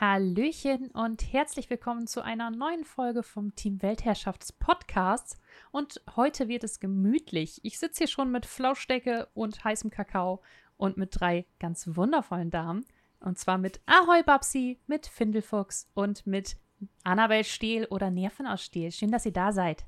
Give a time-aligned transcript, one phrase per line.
[0.00, 5.38] Hallöchen und herzlich willkommen zu einer neuen Folge vom Team Weltherrschafts Podcast.
[5.70, 7.60] Und heute wird es gemütlich.
[7.62, 10.42] Ich sitze hier schon mit Flauschdecke und heißem Kakao
[10.76, 12.84] und mit drei ganz wundervollen Damen.
[13.20, 16.56] Und zwar mit Ahoi Babsi, mit Findelfuchs und mit
[17.04, 18.90] Annabel Stehl oder Nerven aus Stehl.
[18.90, 19.84] Schön, dass ihr da seid.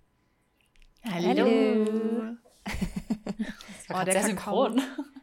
[1.05, 1.85] Hallo.
[3.91, 4.71] oh, der Kakao.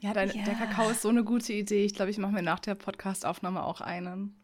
[0.02, 1.86] Ja, dein, ja, der Kakao ist so eine gute Idee.
[1.86, 4.43] Ich glaube, ich mache mir nach der Podcastaufnahme auch einen.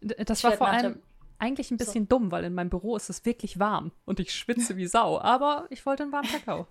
[0.00, 1.02] Das war vor allem
[1.38, 2.18] eigentlich ein bisschen so.
[2.18, 5.20] dumm, weil in meinem Büro ist es wirklich warm und ich schwitze wie Sau.
[5.20, 6.66] Aber ich wollte einen warmen Kakao.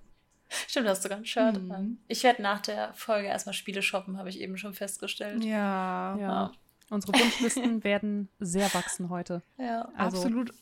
[0.67, 1.71] Stimmt, hast du sogar ein Shirt mhm.
[1.71, 1.97] an.
[2.07, 5.43] Ich werde nach der Folge erstmal Spiele shoppen, habe ich eben schon festgestellt.
[5.43, 6.17] Ja.
[6.17, 6.17] ja.
[6.17, 6.51] ja.
[6.89, 9.43] Unsere Wunschlisten werden sehr wachsen heute.
[9.57, 10.53] Ja, also, absolut.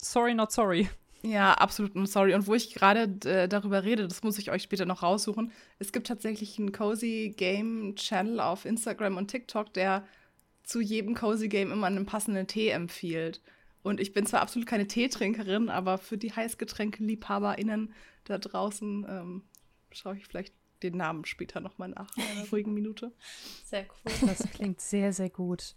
[0.00, 0.88] Sorry, not sorry.
[1.22, 2.34] Ja, absolut not sorry.
[2.34, 5.52] Und wo ich gerade äh, darüber rede, das muss ich euch später noch raussuchen.
[5.78, 10.04] Es gibt tatsächlich einen Cozy Game Channel auf Instagram und TikTok, der
[10.62, 13.40] zu jedem Cozy Game immer einen passenden Tee empfiehlt.
[13.82, 17.92] Und ich bin zwar absolut keine Teetrinkerin, aber für die Heißgetränke-LiebhaberInnen
[18.24, 19.42] da draußen ähm,
[19.90, 23.12] schaue ich vielleicht den Namen später nochmal nach, in einer ruhigen Minute.
[23.64, 24.28] Sehr cool.
[24.28, 25.74] Das klingt sehr, sehr gut.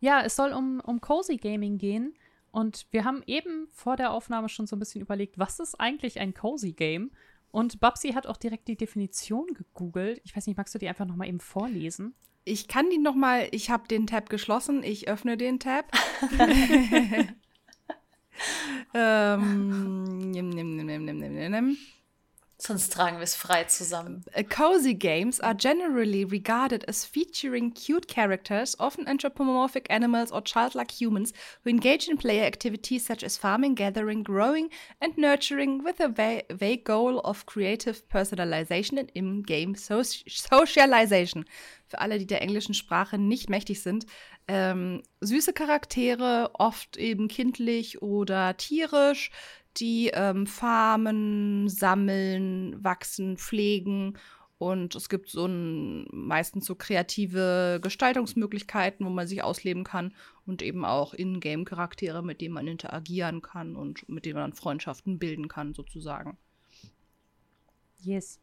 [0.00, 2.14] Ja, es soll um, um Cozy Gaming gehen.
[2.50, 6.18] Und wir haben eben vor der Aufnahme schon so ein bisschen überlegt, was ist eigentlich
[6.18, 7.10] ein Cozy Game?
[7.50, 10.20] Und Babsi hat auch direkt die Definition gegoogelt.
[10.24, 12.14] Ich weiß nicht, magst du die einfach nochmal eben vorlesen?
[12.48, 15.84] Ich kann die noch mal, ich habe den Tab geschlossen, ich öffne den Tab.
[18.94, 21.76] ähm, nimm, nimm, nimm, nimm, nimm, nimm, nimm.
[22.60, 24.24] Sonst tragen wir es frei zusammen.
[24.36, 30.90] Uh, cozy games are generally regarded as featuring cute characters, often anthropomorphic animals or childlike
[30.90, 36.08] humans, who engage in player activities such as farming, gathering, growing, and nurturing with a
[36.08, 41.44] va vague goal of creative personalization and in-game so socialization.
[41.86, 44.04] Für alle, die der englischen Sprache nicht mächtig sind,
[44.48, 49.30] ähm, süße Charaktere, oft eben kindlich oder tierisch,
[49.80, 54.18] die ähm, farmen, sammeln, wachsen, pflegen.
[54.58, 60.14] Und es gibt so ein, meistens so kreative Gestaltungsmöglichkeiten, wo man sich ausleben kann
[60.46, 65.46] und eben auch In-Game-Charaktere, mit denen man interagieren kann und mit denen man Freundschaften bilden
[65.46, 66.36] kann, sozusagen.
[68.00, 68.40] Yes.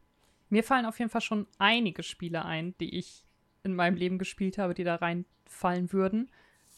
[0.49, 3.25] Mir fallen auf jeden Fall schon einige Spiele ein, die ich
[3.63, 6.31] in meinem Leben gespielt habe, die da reinfallen würden,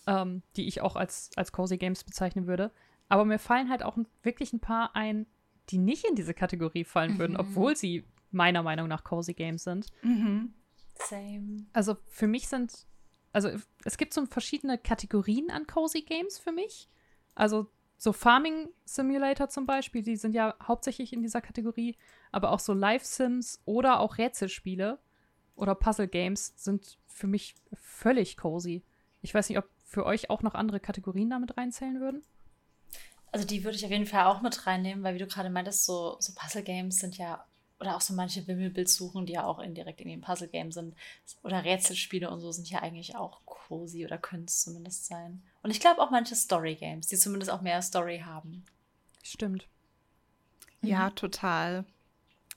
[0.07, 2.71] ähm, die ich auch als, als Cozy Games bezeichnen würde.
[3.09, 5.25] Aber mir fallen halt auch wirklich ein paar ein,
[5.69, 7.19] die nicht in diese Kategorie fallen mhm.
[7.19, 9.87] würden, obwohl sie meiner Meinung nach Cozy Games sind.
[10.01, 10.53] Mhm.
[10.95, 11.65] Same.
[11.73, 12.87] Also für mich sind,
[13.31, 13.49] also
[13.83, 16.89] es gibt so verschiedene Kategorien an Cozy Games für mich.
[17.35, 21.95] Also so Farming Simulator zum Beispiel, die sind ja hauptsächlich in dieser Kategorie,
[22.31, 24.99] aber auch so Live Sims oder auch Rätselspiele
[25.55, 28.83] oder Puzzle Games sind für mich völlig cozy.
[29.21, 32.23] Ich weiß nicht, ob für euch auch noch andere Kategorien damit reinzählen würden.
[33.31, 35.85] Also die würde ich auf jeden Fall auch mit reinnehmen, weil wie du gerade meintest,
[35.85, 37.45] so, so Puzzle-Games sind ja,
[37.79, 40.95] oder auch so manche Wimmelbildsuchen, die ja auch indirekt in dem Puzzle-Game sind,
[41.43, 45.43] oder Rätselspiele und so sind ja eigentlich auch cozy oder können es zumindest sein.
[45.61, 48.65] Und ich glaube auch manche Story-Games, die zumindest auch mehr Story haben.
[49.23, 49.67] Stimmt.
[50.81, 51.15] Ja, mhm.
[51.15, 51.85] total.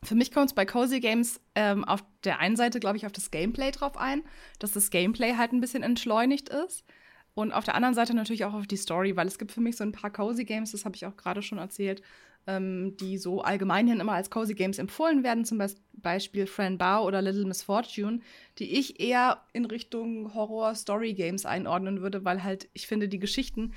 [0.02, 3.12] Für mich kommt es bei Cozy Games ähm, auf der einen Seite, glaube ich, auf
[3.12, 4.22] das Gameplay drauf ein,
[4.58, 6.84] dass das Gameplay halt ein bisschen entschleunigt ist.
[7.34, 9.76] Und auf der anderen Seite natürlich auch auf die Story, weil es gibt für mich
[9.76, 12.02] so ein paar Cozy Games, das habe ich auch gerade schon erzählt,
[12.46, 15.60] ähm, die so allgemeinhin immer als Cozy Games empfohlen werden, zum
[15.94, 18.20] Beispiel Fran Bar oder Little Miss Fortune,
[18.58, 23.72] die ich eher in Richtung Horror-Story-Games einordnen würde, weil halt, ich finde, die Geschichten,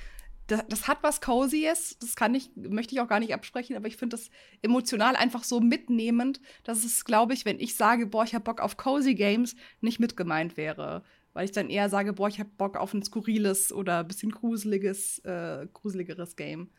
[0.46, 3.88] das, das hat was Cozyes, das kann ich, möchte ich auch gar nicht absprechen, aber
[3.88, 4.30] ich finde das
[4.62, 8.60] emotional einfach so mitnehmend, dass es, glaube ich, wenn ich sage, boah, ich habe Bock
[8.60, 11.02] auf Cozy Games, nicht mitgemeint wäre
[11.34, 14.30] weil ich dann eher sage, boah, ich habe Bock auf ein skurriles oder ein bisschen
[14.30, 16.70] gruseliges, äh, gruseligeres Game.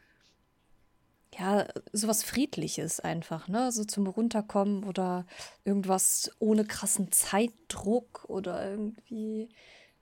[1.37, 3.69] Ja, sowas Friedliches einfach, ne?
[3.71, 5.27] So zum Runterkommen oder
[5.65, 9.49] irgendwas ohne krassen Zeitdruck oder irgendwie,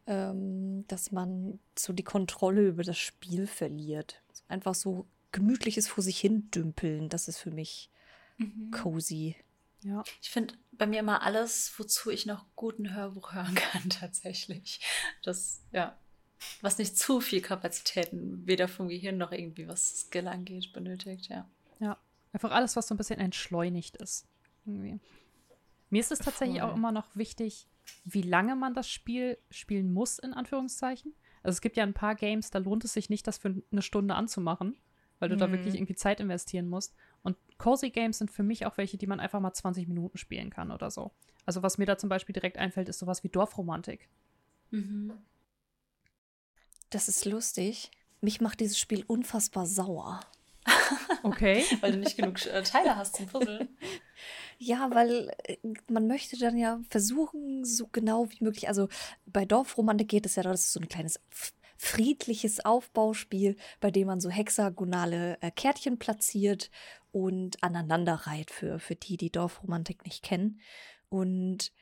[0.06, 4.22] ähm, dass man so die Kontrolle über das Spiel verliert.
[4.48, 7.90] Einfach so gemütliches vor sich hin dümpeln, das ist für mich
[8.38, 8.70] mhm.
[8.70, 9.36] cozy.
[9.84, 10.04] Ja.
[10.22, 14.82] Ich finde bei mir immer alles, wozu ich noch guten Hörbuch hören kann, tatsächlich.
[15.24, 15.98] Das, ja,
[16.62, 21.50] was nicht zu viel Kapazitäten weder vom Gehirn noch irgendwie was Skill angeht, benötigt, ja.
[21.80, 21.98] Ja,
[22.32, 24.28] einfach alles, was so ein bisschen entschleunigt ist.
[24.66, 25.00] Irgendwie.
[25.90, 26.70] Mir ist es tatsächlich Voll.
[26.70, 27.68] auch immer noch wichtig,
[28.06, 31.14] wie lange man das Spiel spielen muss, in Anführungszeichen.
[31.44, 33.82] Also es gibt ja ein paar Games, da lohnt es sich nicht, das für eine
[33.82, 34.78] Stunde anzumachen,
[35.24, 35.40] weil du mhm.
[35.40, 36.94] da wirklich irgendwie Zeit investieren musst.
[37.22, 40.50] Und Cozy Games sind für mich auch welche, die man einfach mal 20 Minuten spielen
[40.50, 41.12] kann oder so.
[41.46, 44.10] Also was mir da zum Beispiel direkt einfällt, ist sowas wie Dorfromantik.
[44.72, 45.14] Mhm.
[46.90, 47.90] Das ist lustig.
[48.20, 50.20] Mich macht dieses Spiel unfassbar sauer.
[51.24, 51.64] Okay.
[51.80, 53.70] weil du nicht genug äh, Teile hast zum Puzzeln.
[54.58, 55.58] Ja, weil äh,
[55.90, 58.68] man möchte dann ja versuchen, so genau wie möglich.
[58.68, 58.90] Also
[59.26, 61.20] bei Dorfromantik geht es ja, das ist so ein kleines
[61.84, 66.72] friedliches Aufbauspiel, bei dem man so hexagonale äh, Kärtchen platziert
[67.12, 70.62] und aneinander reiht für, für die, die Dorfromantik nicht kennen.
[71.10, 71.74] Und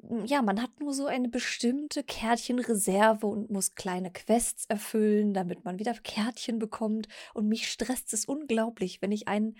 [0.00, 5.64] hm, ja, man hat nur so eine bestimmte Kärtchenreserve und muss kleine Quests erfüllen, damit
[5.66, 7.06] man wieder Kärtchen bekommt.
[7.34, 9.54] Und mich stresst es unglaublich, wenn ich ein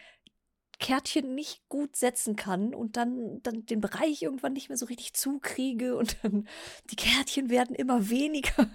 [0.80, 5.14] Kärtchen nicht gut setzen kann und dann, dann den Bereich irgendwann nicht mehr so richtig
[5.14, 6.48] zukriege und dann
[6.90, 8.68] die Kärtchen werden immer weniger.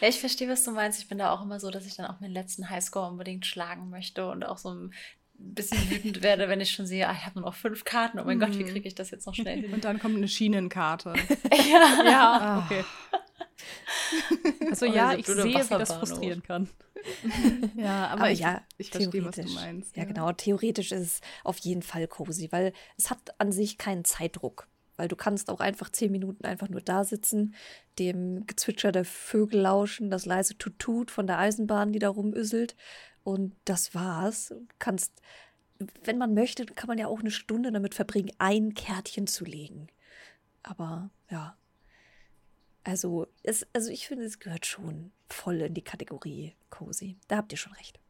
[0.00, 1.00] Ja, ich verstehe, was du meinst.
[1.00, 3.90] Ich bin da auch immer so, dass ich dann auch meinen letzten Highscore unbedingt schlagen
[3.90, 4.92] möchte und auch so ein
[5.40, 8.18] bisschen wütend werde, wenn ich schon sehe, ah, ich habe nur noch fünf Karten.
[8.18, 8.40] Oh mein mhm.
[8.40, 8.68] Gott, wie mhm.
[8.68, 9.72] kriege ich das jetzt noch schnell hin?
[9.72, 11.14] Und dann kommt eine Schienenkarte.
[11.52, 12.04] ja.
[12.04, 12.64] ja, ah.
[12.64, 12.84] okay.
[14.68, 16.68] Also oh, ja, ich sehe, wie das frustrieren kann.
[17.76, 19.96] ja, aber, aber ich, ja, ich verstehe, was du meinst.
[19.96, 20.32] Ja, ja, genau.
[20.32, 24.68] Theoretisch ist es auf jeden Fall cozy, weil es hat an sich keinen Zeitdruck.
[24.96, 27.54] Weil du kannst auch einfach zehn Minuten einfach nur da sitzen,
[27.98, 32.76] dem Gezwitscher der Vögel lauschen, das leise Tutut von der Eisenbahn, die da rumüsselt.
[33.22, 34.48] Und das war's.
[34.48, 35.12] Du kannst,
[36.04, 39.86] wenn man möchte, kann man ja auch eine Stunde damit verbringen, ein Kärtchen zu legen.
[40.62, 41.56] Aber ja.
[42.84, 47.16] Also, es, also ich finde, es gehört schon voll in die Kategorie Cozy.
[47.28, 48.00] Da habt ihr schon recht.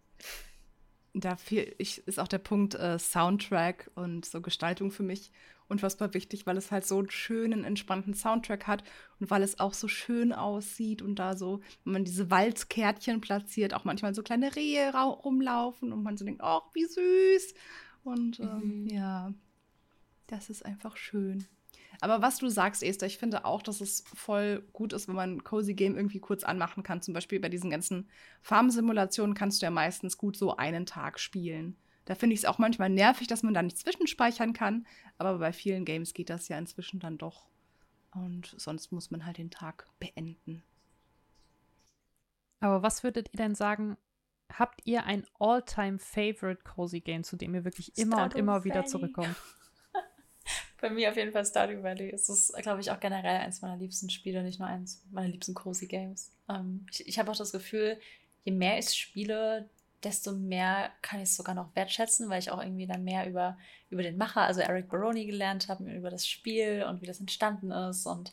[1.12, 5.32] Dafür ist auch der Punkt äh, Soundtrack und so Gestaltung für mich
[5.70, 8.82] unfassbar wichtig, weil es halt so einen schönen, entspannten Soundtrack hat
[9.18, 13.72] und weil es auch so schön aussieht und da so, wenn man diese Waldkärtchen platziert,
[13.72, 17.54] auch manchmal so kleine Rehe rumlaufen und man so denkt, ach, wie süß.
[18.02, 18.86] Und ähm, mhm.
[18.88, 19.32] ja,
[20.26, 21.46] das ist einfach schön.
[22.00, 25.36] Aber was du sagst, Esther, ich finde auch, dass es voll gut ist, wenn man
[25.36, 27.02] ein Cozy Game irgendwie kurz anmachen kann.
[27.02, 28.08] Zum Beispiel bei diesen ganzen
[28.40, 31.76] Farmsimulationen kannst du ja meistens gut so einen Tag spielen.
[32.06, 34.86] Da finde ich es auch manchmal nervig, dass man da nicht zwischenspeichern kann.
[35.18, 37.48] Aber bei vielen Games geht das ja inzwischen dann doch.
[38.12, 40.62] Und sonst muss man halt den Tag beenden.
[42.60, 43.96] Aber was würdet ihr denn sagen,
[44.52, 48.64] habt ihr ein All-Time-Favorite Cozy Game, zu dem ihr wirklich immer Stardew und immer Valley.
[48.64, 49.36] wieder zurückkommt?
[50.80, 52.10] Bei mir auf jeden Fall Stardew Valley.
[52.10, 55.54] Es ist, glaube ich, auch generell eins meiner liebsten Spiele, nicht nur eins meiner liebsten
[55.54, 56.32] Cozy Games.
[56.48, 57.98] Ähm, ich ich habe auch das Gefühl,
[58.44, 59.68] je mehr ich spiele,
[60.02, 63.58] desto mehr kann ich es sogar noch wertschätzen, weil ich auch irgendwie dann mehr über,
[63.90, 67.70] über den Macher, also Eric Baroni, gelernt habe, über das Spiel und wie das entstanden
[67.70, 68.06] ist.
[68.06, 68.32] Und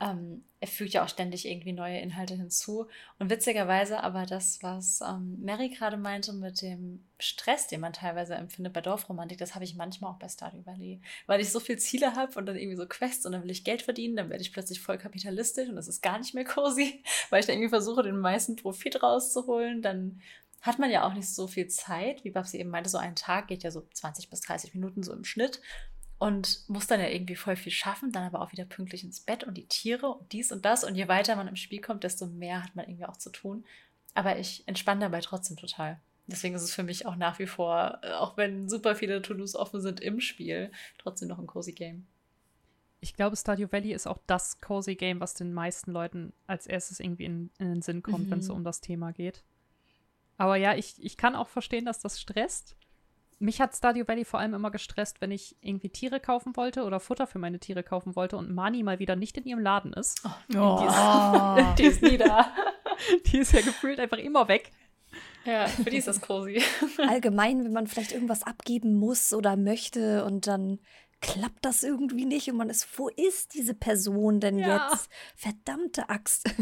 [0.00, 2.86] ähm, er fügt ja auch ständig irgendwie neue Inhalte hinzu.
[3.18, 8.34] Und witzigerweise aber das, was ähm, Mary gerade meinte mit dem Stress, den man teilweise
[8.34, 11.00] empfindet bei Dorfromantik, das habe ich manchmal auch bei Stardew Valley.
[11.26, 13.64] Weil ich so viele Ziele habe und dann irgendwie so Quests und dann will ich
[13.64, 17.02] Geld verdienen, dann werde ich plötzlich voll kapitalistisch und das ist gar nicht mehr cozy,
[17.30, 19.80] weil ich dann irgendwie versuche, den meisten Profit rauszuholen.
[19.80, 20.20] Dann
[20.60, 23.48] hat man ja auch nicht so viel Zeit, wie Babsi eben meinte, so ein Tag
[23.48, 25.60] geht ja so 20 bis 30 Minuten so im Schnitt
[26.18, 29.44] und muss dann ja irgendwie voll viel schaffen, dann aber auch wieder pünktlich ins Bett
[29.44, 30.82] und die Tiere und dies und das.
[30.82, 33.64] Und je weiter man im Spiel kommt, desto mehr hat man irgendwie auch zu tun.
[34.14, 36.00] Aber ich entspanne dabei trotzdem total.
[36.26, 39.54] Deswegen ist es für mich auch nach wie vor, äh, auch wenn super viele To-Dos
[39.54, 42.06] offen sind im Spiel, trotzdem noch ein cozy Game.
[43.00, 46.98] Ich glaube, Stardew Valley ist auch das cozy Game, was den meisten Leuten als erstes
[46.98, 48.30] irgendwie in, in den Sinn kommt, mhm.
[48.30, 49.44] wenn es so um das Thema geht.
[50.38, 52.76] Aber ja, ich, ich kann auch verstehen, dass das stresst
[53.38, 57.00] mich hat Stardew Valley vor allem immer gestresst, wenn ich irgendwie Tiere kaufen wollte oder
[57.00, 60.22] Futter für meine Tiere kaufen wollte und Mani mal wieder nicht in ihrem Laden ist.
[60.56, 60.78] Oh.
[60.80, 62.52] Die, ist die ist nie da.
[63.26, 64.70] die ist ja gefühlt einfach immer weg.
[65.44, 66.62] Ja, für die ist das cozy.
[67.08, 70.80] Allgemein, wenn man vielleicht irgendwas abgeben muss oder möchte und dann
[71.26, 74.88] klappt das irgendwie nicht und man ist, wo ist diese Person denn ja.
[74.90, 75.08] jetzt?
[75.34, 76.48] Verdammte Axt.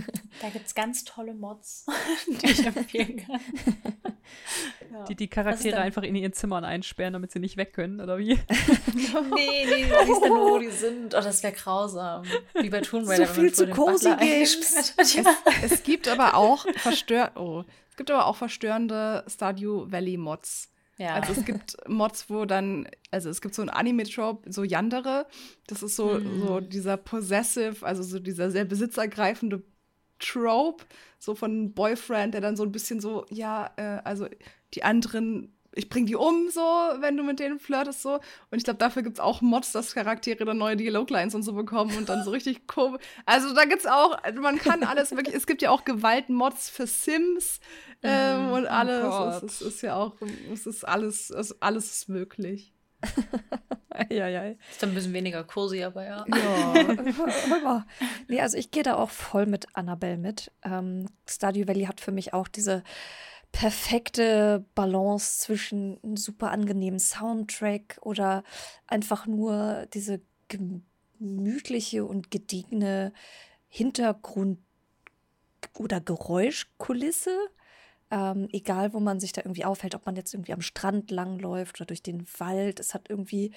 [0.43, 1.87] Da gibt es ganz tolle Mods,
[2.27, 3.41] die ich empfehlen kann.
[4.91, 5.05] Ja.
[5.05, 8.35] Die die Charaktere einfach in ihren Zimmern einsperren, damit sie nicht weg können, oder wie?
[8.35, 11.15] nee, nee, du siehst ja nur, wo die sind.
[11.15, 12.25] Oh, das wäre grausam.
[12.55, 13.27] Wie bei Tomb Raider.
[13.27, 14.57] So viel zu cozy Games.
[14.97, 15.17] Es,
[15.63, 20.74] es gibt aber auch verstör oh, es gibt aber auch verstörende Stardew Valley Mods.
[20.97, 21.15] Ja.
[21.15, 25.27] Also es gibt Mods, wo dann, also es gibt so ein Anime-Trope, so Yandere.
[25.67, 26.41] Das ist so, mm.
[26.41, 29.63] so dieser possessive, also so dieser sehr besitzergreifende
[30.19, 30.85] Trope,
[31.19, 34.29] so von Boyfriend, der dann so ein bisschen so, ja, äh, also
[34.75, 38.15] die anderen ich bring die um, so, wenn du mit denen flirtest, so.
[38.51, 41.53] Und ich glaube, dafür gibt es auch Mods, dass Charaktere dann neue Dialoglines und so
[41.53, 43.03] bekommen und dann so richtig komisch.
[43.27, 46.71] Also da gibt es auch, also man kann alles wirklich, es gibt ja auch Gewaltmods
[46.71, 47.61] für Sims
[48.03, 49.05] ähm, mm, und oh alles.
[49.05, 50.15] Oh es, ist, ist, ja auch,
[50.53, 52.73] es ist alles, es, alles ist möglich.
[54.11, 54.45] ja, ja.
[54.45, 56.25] Ist dann ein bisschen weniger cozy, aber ja.
[56.27, 57.87] Ja,
[58.29, 60.51] nee, also ich gehe da auch voll mit Annabelle mit.
[60.63, 62.83] Ähm, Stardew Valley hat für mich auch diese
[63.55, 68.43] perfekte Balance zwischen einem super angenehmen Soundtrack oder
[68.89, 73.13] einfach nur diese gemütliche und gediegene
[73.69, 74.59] Hintergrund-
[75.79, 77.39] oder Geräuschkulisse.
[78.11, 81.81] Ähm, egal, wo man sich da irgendwie aufhält, ob man jetzt irgendwie am Strand langläuft
[81.81, 82.81] oder durch den Wald.
[82.81, 83.55] Es hat irgendwie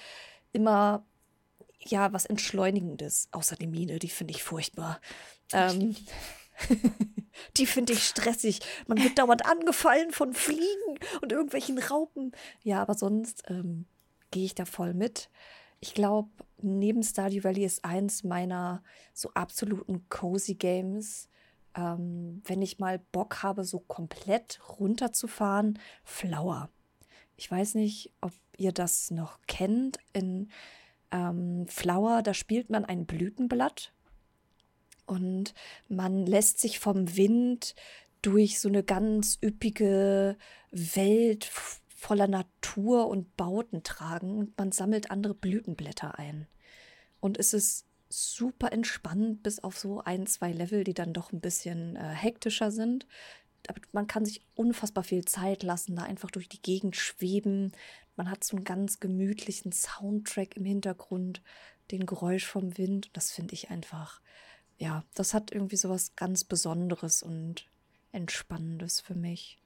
[0.53, 1.07] immer
[1.79, 5.01] ja was Entschleunigendes, außer die Mine, die finde ich furchtbar.
[5.53, 5.95] Ähm,
[7.57, 8.59] die finde ich stressig.
[8.87, 12.31] Man wird dauernd angefallen von Fliegen und irgendwelchen Raupen.
[12.63, 13.85] Ja, aber sonst ähm,
[14.31, 15.29] gehe ich da voll mit.
[15.79, 16.29] Ich glaube,
[16.61, 18.83] neben Stardew Valley ist eins meiner
[19.13, 21.29] so absoluten cozy Games.
[21.75, 26.69] Ähm, wenn ich mal Bock habe, so komplett runterzufahren, Flower.
[27.35, 29.99] Ich weiß nicht, ob ihr das noch kennt.
[30.13, 30.49] In
[31.11, 33.93] ähm, Flower, da spielt man ein Blütenblatt
[35.07, 35.53] und
[35.87, 37.75] man lässt sich vom Wind
[38.21, 40.37] durch so eine ganz üppige
[40.71, 41.45] Welt
[41.95, 46.47] voller Natur und Bauten tragen und man sammelt andere Blütenblätter ein.
[47.19, 51.41] Und es ist super entspannt, bis auf so ein, zwei Level, die dann doch ein
[51.41, 53.07] bisschen äh, hektischer sind.
[53.67, 57.73] Aber man kann sich unfassbar viel Zeit lassen, da einfach durch die Gegend schweben.
[58.15, 61.41] Man hat so einen ganz gemütlichen Soundtrack im Hintergrund,
[61.91, 63.09] den Geräusch vom Wind.
[63.13, 64.21] Das finde ich einfach
[64.77, 67.65] ja, das hat irgendwie so was ganz Besonderes und
[68.11, 69.59] Entspannendes für mich.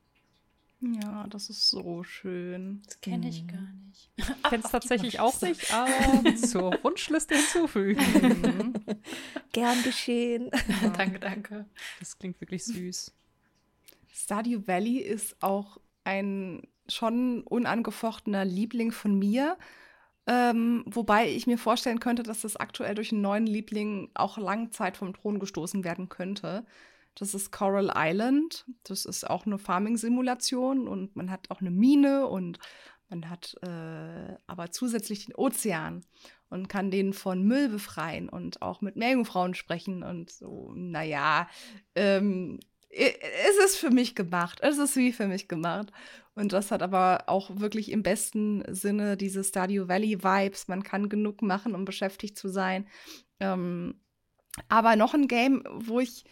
[0.82, 2.82] Ja, das ist so schön.
[2.86, 3.48] Das kenne ich mhm.
[3.48, 4.10] gar nicht.
[4.16, 8.74] Ich kenne es tatsächlich auch nicht, aber zur Wunschliste hinzufügen.
[9.52, 10.50] Gern geschehen.
[10.82, 10.90] Ja.
[10.90, 11.66] danke, danke.
[12.00, 13.14] Das klingt wirklich süß.
[14.12, 19.58] Stardew Valley ist auch ein schon unangefochtener Liebling von mir.
[20.28, 24.98] Ähm, wobei ich mir vorstellen könnte, dass das aktuell durch einen neuen Liebling auch Langzeit
[24.98, 26.66] vom Thron gestoßen werden könnte.
[27.16, 28.66] Das ist Coral Island.
[28.84, 32.60] Das ist auch eine Farming-Simulation und man hat auch eine Mine und
[33.10, 36.06] man hat äh, aber zusätzlich den Ozean
[36.50, 41.50] und kann den von Müll befreien und auch mit Meerjungfrauen sprechen und so, naja,
[41.96, 42.60] ähm,
[42.90, 44.60] es ist für mich gemacht.
[44.62, 45.92] Es ist wie für mich gemacht.
[46.36, 50.68] Und das hat aber auch wirklich im besten Sinne diese Stadio Valley Vibes.
[50.68, 52.88] Man kann genug machen, um beschäftigt zu sein.
[53.40, 53.96] Ähm,
[54.70, 56.24] aber noch ein Game, wo ich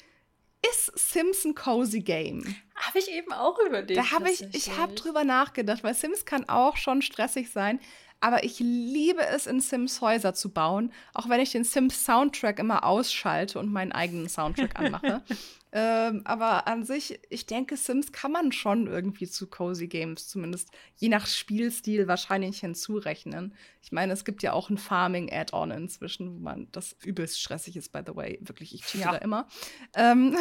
[0.68, 2.44] ist Sims ein cozy Game?
[2.76, 3.98] Habe ich eben auch überlegt.
[3.98, 7.80] Da habe ich, ich habe drüber nachgedacht, weil Sims kann auch schon stressig sein.
[8.22, 12.60] Aber ich liebe es, in Sims Häuser zu bauen, auch wenn ich den Sims Soundtrack
[12.60, 15.24] immer ausschalte und meinen eigenen Soundtrack anmache.
[15.72, 20.70] ähm, aber an sich, ich denke, Sims kann man schon irgendwie zu Cozy Games, zumindest
[20.96, 23.56] je nach Spielstil, wahrscheinlich hinzurechnen.
[23.82, 27.94] Ich meine, es gibt ja auch ein Farming-Add-on inzwischen, wo man das übelst stressig ist,
[27.94, 28.38] by the way.
[28.42, 29.12] Wirklich, ich cheate ja.
[29.14, 29.48] da immer.
[29.96, 30.36] Ähm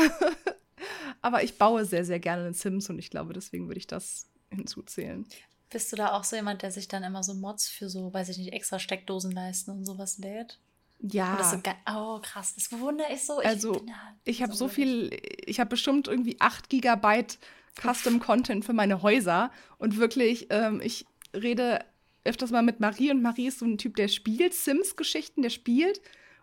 [1.23, 4.29] aber ich baue sehr, sehr gerne in Sims und ich glaube, deswegen würde ich das
[4.51, 5.27] hinzuzählen.
[5.71, 8.31] Bist du da auch so jemand, der sich dann immer so Mods für so, weiß
[8.31, 10.59] ich nicht, extra Steckdosen leisten und sowas lädt?
[11.01, 11.43] Ja.
[11.45, 11.61] So
[11.95, 13.41] oh, krass, das bewundere ich so.
[13.41, 13.85] Ich also,
[14.25, 15.11] ich habe so viel,
[15.45, 17.39] ich habe bestimmt irgendwie 8 Gigabyte
[17.81, 21.85] Custom Content für meine Häuser und wirklich, ähm, ich rede
[22.25, 26.01] öfters mal mit Marie und Marie ist so ein Typ, der spielt Sims-Geschichten, der spielt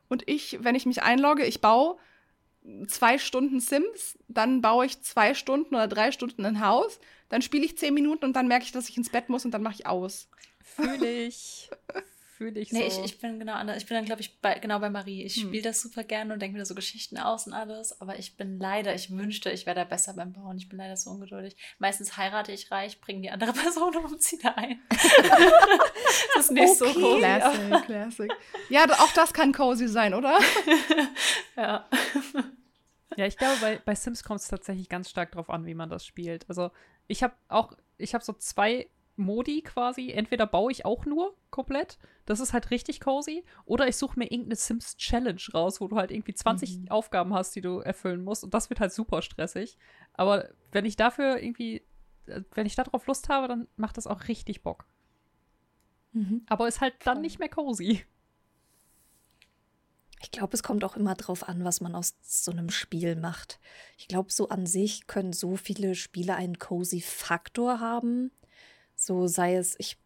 [0.07, 1.97] und ich, wenn ich mich einlogge, ich baue
[2.87, 7.65] zwei Stunden Sims, dann baue ich zwei Stunden oder drei Stunden ein Haus, dann spiele
[7.65, 9.75] ich zehn Minuten und dann merke ich, dass ich ins Bett muss und dann mache
[9.75, 10.29] ich aus.
[10.63, 11.69] Fühle ich.
[12.37, 12.99] Fühle ich nee, so.
[12.99, 13.77] ich, ich bin genau anders.
[13.77, 15.23] Ich bin dann, glaube ich, bei, genau bei Marie.
[15.23, 15.43] Ich hm.
[15.43, 18.01] spiele das super gerne und denke mir so Geschichten aus und alles.
[18.01, 20.57] Aber ich bin leider, ich wünschte, ich wäre da besser beim Bauen.
[20.57, 21.55] Ich bin leider so ungeduldig.
[21.79, 24.81] Meistens heirate ich reich, bringe die andere Person um und ziehe da ein.
[24.89, 26.93] das ist nicht okay.
[26.93, 27.19] so cool.
[27.19, 28.31] Classic, classic.
[28.67, 30.37] Ja, auch das kann cozy sein, oder?
[31.55, 31.87] ja.
[33.15, 35.89] Ja, ich glaube, bei, bei Sims kommt es tatsächlich ganz stark darauf an, wie man
[35.89, 36.43] das spielt.
[36.49, 36.71] Also
[37.07, 40.11] ich habe auch, ich habe so zwei Modi quasi.
[40.11, 44.25] Entweder baue ich auch nur komplett, das ist halt richtig cozy, oder ich suche mir
[44.25, 46.91] irgendeine Sims Challenge raus, wo du halt irgendwie 20 mhm.
[46.91, 48.43] Aufgaben hast, die du erfüllen musst.
[48.43, 49.77] Und das wird halt super stressig.
[50.13, 51.83] Aber wenn ich dafür irgendwie,
[52.25, 54.85] äh, wenn ich darauf Lust habe, dann macht das auch richtig Bock.
[56.13, 56.45] Mhm.
[56.47, 58.05] Aber ist halt dann nicht mehr cozy.
[60.21, 63.59] Ich glaube, es kommt auch immer drauf an, was man aus so einem Spiel macht.
[63.97, 68.31] Ich glaube, so an sich können so viele Spiele einen cozy Faktor haben.
[69.05, 69.99] So sei es, ich,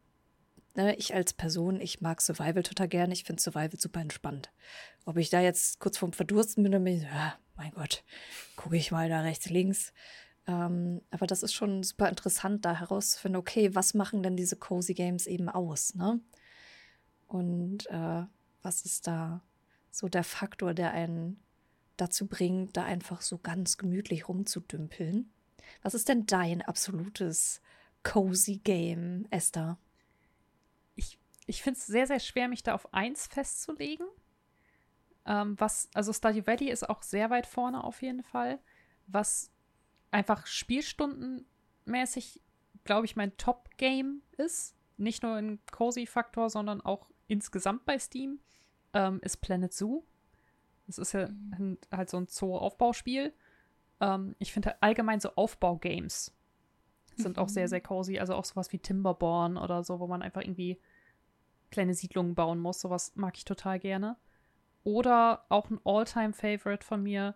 [0.75, 3.13] ne, ich als Person, ich mag Survival total gerne.
[3.13, 4.51] Ich finde Survival super entspannt.
[5.05, 8.03] Ob ich da jetzt kurz vorm Verdursten bin, dann bin ich, ja, mein Gott,
[8.57, 9.93] gucke ich mal da rechts, links.
[10.47, 14.93] Ähm, aber das ist schon super interessant, da herauszufinden, okay, was machen denn diese cozy
[14.93, 16.19] Games eben aus, ne?
[17.27, 18.23] Und äh,
[18.61, 19.43] was ist da
[19.91, 21.41] so der Faktor, der einen
[21.95, 25.31] dazu bringt, da einfach so ganz gemütlich rumzudümpeln?
[25.83, 27.61] Was ist denn dein absolutes
[28.03, 29.77] cozy Game, Esther?
[30.95, 34.07] Ich, ich finde es sehr, sehr schwer, mich da auf eins festzulegen.
[35.25, 38.59] Ähm, was, also Stardew Valley ist auch sehr weit vorne auf jeden Fall.
[39.07, 39.51] Was
[40.11, 42.41] einfach spielstundenmäßig,
[42.83, 44.75] glaube ich, mein Top-Game ist.
[44.97, 48.39] Nicht nur in Cozy-Faktor, sondern auch insgesamt bei Steam,
[48.93, 50.03] ähm, ist Planet Zoo.
[50.87, 51.77] Das ist ja mhm.
[51.91, 53.33] halt so ein Zoo-Aufbauspiel.
[54.01, 56.35] Ähm, ich finde allgemein so Aufbaugames
[57.19, 57.43] sind mhm.
[57.43, 57.69] auch sehr, mhm.
[57.69, 58.19] sehr cozy.
[58.19, 60.79] Also auch sowas wie Timberborn oder so, wo man einfach irgendwie
[61.71, 62.81] kleine Siedlungen bauen muss.
[62.81, 64.17] Sowas mag ich total gerne.
[64.83, 67.35] Oder auch ein All-Time-Favorite von mir,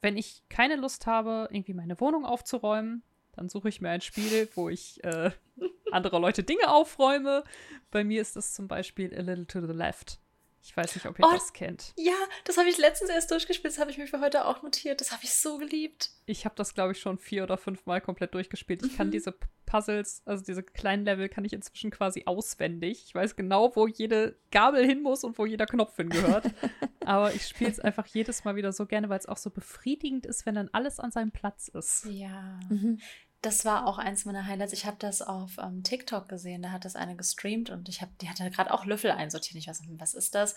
[0.00, 4.48] wenn ich keine Lust habe, irgendwie meine Wohnung aufzuräumen, dann suche ich mir ein Spiel,
[4.54, 5.30] wo ich äh,
[5.92, 7.44] andere Leute Dinge aufräume.
[7.90, 10.18] Bei mir ist das zum Beispiel A Little to the Left.
[10.64, 11.92] Ich weiß nicht, ob ihr oh, das kennt.
[11.96, 12.14] Ja,
[12.44, 13.72] das habe ich letztens erst durchgespielt.
[13.72, 15.00] Das habe ich mir für heute auch notiert.
[15.00, 16.10] Das habe ich so geliebt.
[16.24, 18.84] Ich habe das, glaube ich, schon vier oder fünf Mal komplett durchgespielt.
[18.84, 18.96] Ich mhm.
[18.96, 19.34] kann diese
[19.66, 23.02] Puzzles, also diese kleinen Level, kann ich inzwischen quasi auswendig.
[23.06, 26.44] Ich weiß genau, wo jede Gabel hin muss und wo jeder Knopf hingehört.
[27.04, 30.26] Aber ich spiele es einfach jedes Mal wieder so gerne, weil es auch so befriedigend
[30.26, 32.06] ist, wenn dann alles an seinem Platz ist.
[32.08, 32.60] Ja.
[32.68, 33.00] Mhm
[33.42, 34.72] das war auch eins meiner Highlights.
[34.72, 38.12] Ich habe das auf ähm, TikTok gesehen, da hat das eine gestreamt und ich habe,
[38.20, 39.56] die hatte gerade auch Löffel einsortiert.
[39.56, 40.54] Ich weiß nicht, was ist das?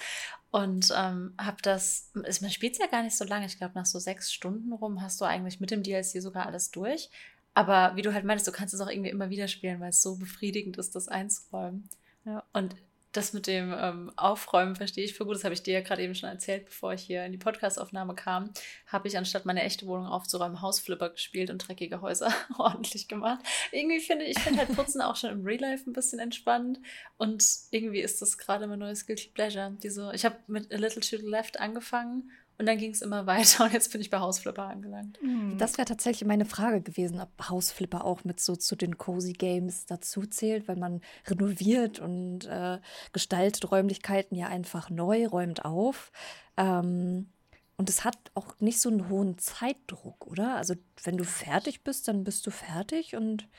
[0.51, 3.47] Und ähm, habe das, ist, man spielt es ja gar nicht so lange.
[3.47, 6.69] Ich glaube, nach so sechs Stunden rum hast du eigentlich mit dem DLC sogar alles
[6.69, 7.09] durch.
[7.55, 10.03] Aber wie du halt meinst, du kannst es auch irgendwie immer wieder spielen, weil es
[10.03, 11.89] so befriedigend ist, das einzuräumen.
[12.23, 12.43] Ja.
[12.53, 12.75] Und
[13.15, 15.35] das mit dem ähm, Aufräumen verstehe ich für gut.
[15.35, 18.15] Das habe ich dir ja gerade eben schon erzählt, bevor ich hier in die Podcastaufnahme
[18.15, 18.51] kam.
[18.87, 23.43] Habe ich anstatt meine echte Wohnung aufzuräumen, Hausflipper gespielt und dreckige Häuser ordentlich gemacht.
[23.71, 26.79] Irgendwie finde ich finde halt Putzen auch schon im Real Life ein bisschen entspannt.
[27.17, 29.77] Und irgendwie ist das gerade mein neues Guilty Pleasure.
[29.81, 33.25] Diese, ich habe mit A Little to the Left angefangen und dann ging es immer
[33.27, 35.19] weiter und jetzt bin ich bei Hausflipper angelangt.
[35.21, 35.57] Mhm.
[35.57, 39.85] Das wäre tatsächlich meine Frage gewesen, ob Hausflipper auch mit so zu den Cozy Games
[39.85, 42.79] dazu zählt, weil man renoviert und äh,
[43.13, 46.11] gestaltet Räumlichkeiten ja einfach neu, räumt auf.
[46.57, 47.29] Ähm,
[47.77, 50.55] und es hat auch nicht so einen hohen Zeitdruck, oder?
[50.55, 53.49] Also wenn du fertig bist, dann bist du fertig und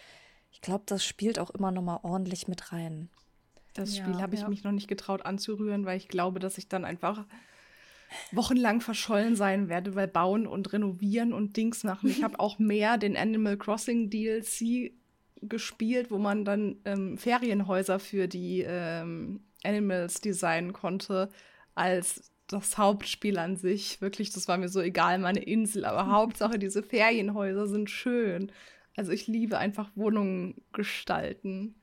[0.50, 3.10] ich glaube, das spielt auch immer noch mal ordentlich mit rein.
[3.74, 4.48] Das Spiel ja, habe ich ja.
[4.48, 7.26] mich noch nicht getraut anzurühren, weil ich glaube, dass ich dann einfach
[8.32, 12.10] wochenlang verschollen sein werde, weil bauen und renovieren und Dings machen.
[12.10, 14.92] Ich habe auch mehr den Animal Crossing DLC
[15.42, 21.30] gespielt, wo man dann ähm, Ferienhäuser für die ähm, Animals designen konnte,
[21.74, 24.00] als das Hauptspiel an sich.
[24.00, 28.52] Wirklich, das war mir so egal, meine Insel, aber Hauptsache diese Ferienhäuser sind schön.
[28.96, 31.74] Also ich liebe einfach Wohnungen gestalten.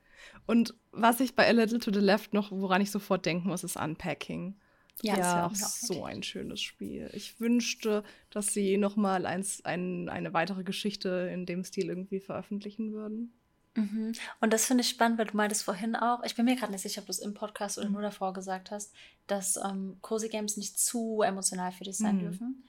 [0.46, 3.62] Und was ich bei A Little to the Left noch, woran ich sofort denken muss,
[3.62, 4.56] ist Unpacking.
[5.02, 7.10] Ja, das ist ja auch so ein schönes Spiel.
[7.12, 12.20] Ich wünschte, dass sie noch mal eins, ein, eine weitere Geschichte in dem Stil irgendwie
[12.20, 13.32] veröffentlichen würden.
[13.74, 14.12] Mhm.
[14.40, 16.82] Und das finde ich spannend, weil du meintest vorhin auch, ich bin mir gerade nicht
[16.82, 17.94] sicher, ob du es im Podcast oder mhm.
[17.94, 18.92] nur davor gesagt hast,
[19.26, 22.20] dass ähm, Cozy Games nicht zu emotional für dich sein mhm.
[22.20, 22.64] dürfen.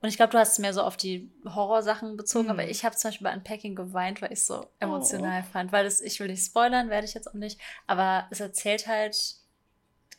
[0.00, 2.70] Und ich glaube, du hast es mehr so auf die Horrorsachen bezogen, aber mhm.
[2.70, 5.52] ich habe zum Beispiel bei Unpacking geweint, weil ich es so emotional oh.
[5.52, 5.72] fand.
[5.72, 9.36] Weil es, ich will nicht spoilern, werde ich jetzt auch nicht, aber es erzählt halt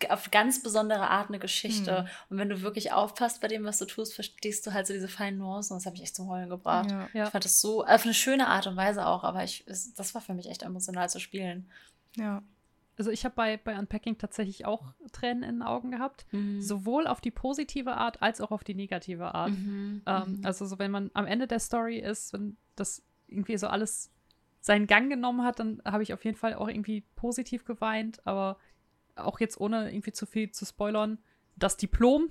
[0.10, 2.04] auf ganz besondere Art eine Geschichte.
[2.04, 2.08] Mhm.
[2.30, 5.08] Und wenn du wirklich aufpasst bei dem, was du tust, verstehst du halt so diese
[5.08, 5.74] feinen Nuancen.
[5.74, 6.90] Und das habe ich echt zum Heulen gebracht.
[6.90, 7.24] Ja, ja.
[7.26, 10.14] Ich fand das so, auf eine schöne Art und Weise auch, aber ich, es, das
[10.16, 11.70] war für mich echt emotional zu spielen.
[12.16, 12.42] Ja.
[12.98, 16.26] Also ich habe bei, bei Unpacking tatsächlich auch Tränen in den Augen gehabt.
[16.32, 16.62] Mhm.
[16.62, 19.52] Sowohl auf die positive Art als auch auf die negative Art.
[19.52, 20.02] Mhm.
[20.06, 20.46] Ähm, mhm.
[20.46, 24.12] also so wenn man am Ende der Story ist, wenn das irgendwie so alles
[24.60, 28.20] seinen Gang genommen hat, dann habe ich auf jeden Fall auch irgendwie positiv geweint.
[28.28, 28.58] Aber
[29.16, 31.20] auch jetzt ohne irgendwie zu viel zu spoilern,
[31.56, 32.30] das Diplom.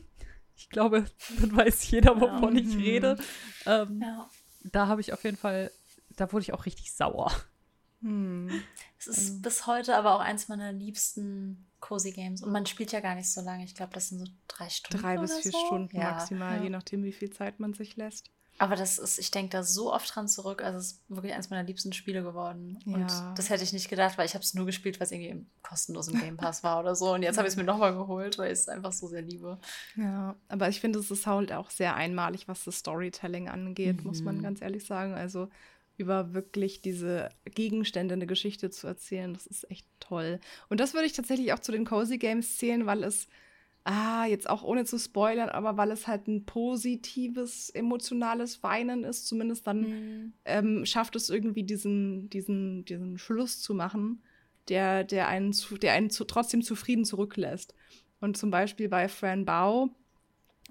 [0.57, 1.05] Ich glaube,
[1.41, 2.63] dann weiß jeder, wovon ja.
[2.63, 2.81] ich mhm.
[2.81, 3.19] rede.
[3.67, 4.31] Ähm, ja.
[4.65, 5.71] Da habe ich auf jeden Fall,
[6.17, 7.33] da wurde ich auch richtig sauer.
[8.03, 8.63] Hm.
[8.99, 9.43] Es ist ähm.
[9.43, 12.43] bis heute aber auch eins meiner liebsten Cozy Games.
[12.43, 13.65] Und man spielt ja gar nicht so lange.
[13.65, 15.03] Ich glaube, das sind so drei Stunden.
[15.03, 15.67] Drei bis vier so.
[15.67, 16.13] Stunden ja.
[16.13, 18.31] maximal, je nachdem, wie viel Zeit man sich lässt.
[18.61, 20.63] Aber das ist, ich denke da so oft dran zurück.
[20.63, 22.79] Also es ist wirklich eines meiner liebsten Spiele geworden.
[22.85, 22.95] Ja.
[22.95, 25.47] Und das hätte ich nicht gedacht, weil ich habe es nur gespielt, weil es irgendwie
[25.63, 27.15] kostenlos im Game Pass war oder so.
[27.15, 29.59] Und jetzt habe ich es mir nochmal geholt, weil ich es einfach so sehr liebe.
[29.95, 34.09] Ja, aber ich finde, es ist halt auch sehr einmalig, was das Storytelling angeht, mhm.
[34.09, 34.43] muss man mhm.
[34.43, 35.15] ganz ehrlich sagen.
[35.15, 35.49] Also
[35.97, 40.41] über wirklich diese Gegenstände eine Geschichte zu erzählen, das ist echt toll.
[40.69, 43.29] Und das würde ich tatsächlich auch zu den Cozy Games zählen, weil es
[43.89, 49.27] ah, jetzt auch ohne zu spoilern, aber weil es halt ein positives, emotionales Weinen ist,
[49.27, 50.33] zumindest dann mhm.
[50.45, 54.23] ähm, schafft es irgendwie diesen, diesen, diesen Schluss zu machen,
[54.69, 57.75] der, der einen, zu, der einen zu, trotzdem zufrieden zurücklässt.
[58.21, 59.89] Und zum Beispiel bei Fran Bao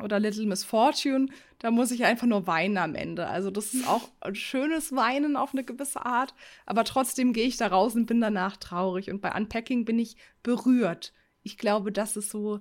[0.04, 3.26] oder Little Miss Fortune, da muss ich einfach nur weinen am Ende.
[3.26, 6.36] Also das ist auch ein schönes Weinen auf eine gewisse Art,
[6.68, 9.10] aber trotzdem gehe ich da raus und bin danach traurig.
[9.10, 11.14] Und bei Unpacking bin ich berührt.
[11.42, 12.60] Ich glaube, das ist so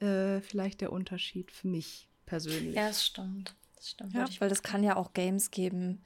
[0.00, 2.74] äh, vielleicht der Unterschied für mich persönlich.
[2.74, 3.54] Ja, das stimmt.
[3.76, 4.14] Das stimmt.
[4.14, 6.02] Ja, weil es kann ja auch Games geben,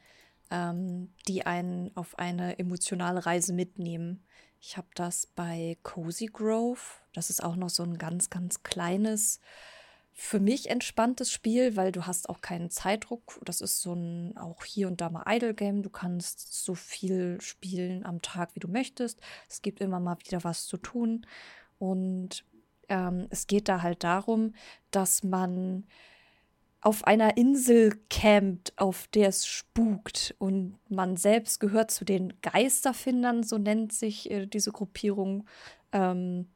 [0.51, 4.25] ähm, die einen auf eine emotionale Reise mitnehmen.
[4.61, 6.81] Ich habe das bei Cozy Grove.
[7.15, 9.41] Das ist auch noch so ein ganz, ganz kleines,
[10.15, 13.41] für mich entspanntes Spiel, weil du hast auch keinen Zeitdruck.
[13.45, 15.83] Das ist so ein auch hier und da mal Idle Game.
[15.83, 19.21] Du kannst so viel spielen am Tag, wie du möchtest.
[19.49, 21.27] Es gibt immer mal wieder was zu tun.
[21.79, 22.45] Und
[22.93, 24.55] ähm, es geht da halt darum,
[24.91, 25.85] dass man
[26.83, 30.35] auf einer Insel campt, auf der es spukt.
[30.39, 35.47] Und man selbst gehört zu den Geisterfindern, so nennt sich äh, diese Gruppierung,
[35.93, 36.49] ähm,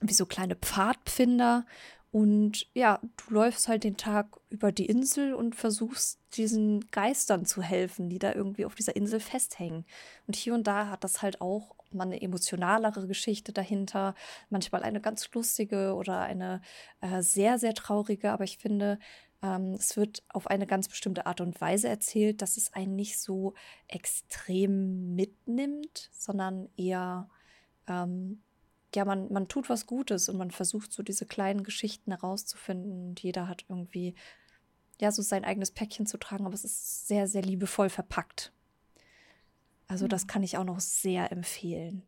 [0.00, 1.64] wie so kleine Pfadfinder.
[2.10, 7.62] Und ja, du läufst halt den Tag über die Insel und versuchst diesen Geistern zu
[7.62, 9.84] helfen, die da irgendwie auf dieser Insel festhängen.
[10.26, 14.14] Und hier und da hat das halt auch mal eine emotionalere Geschichte dahinter,
[14.50, 16.60] manchmal eine ganz lustige oder eine
[17.00, 18.32] äh, sehr, sehr traurige.
[18.32, 18.98] Aber ich finde,
[19.42, 23.18] ähm, es wird auf eine ganz bestimmte Art und Weise erzählt, dass es einen nicht
[23.18, 23.54] so
[23.86, 27.28] extrem mitnimmt, sondern eher,
[27.86, 28.42] ähm,
[28.94, 33.22] ja, man, man tut was Gutes und man versucht so diese kleinen Geschichten herauszufinden und
[33.22, 34.14] jeder hat irgendwie,
[35.00, 38.52] ja, so sein eigenes Päckchen zu tragen, aber es ist sehr, sehr liebevoll verpackt.
[39.88, 40.28] Also das mhm.
[40.28, 42.02] kann ich auch noch sehr empfehlen.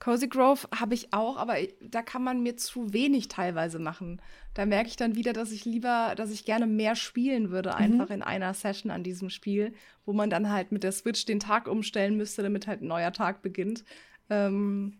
[0.00, 4.22] Cozy Grove habe ich auch, aber da kann man mir zu wenig teilweise machen.
[4.54, 7.76] Da merke ich dann wieder, dass ich lieber, dass ich gerne mehr spielen würde, mhm.
[7.76, 11.40] einfach in einer Session an diesem Spiel, wo man dann halt mit der Switch den
[11.40, 13.84] Tag umstellen müsste, damit halt ein neuer Tag beginnt.
[14.30, 14.98] Ähm,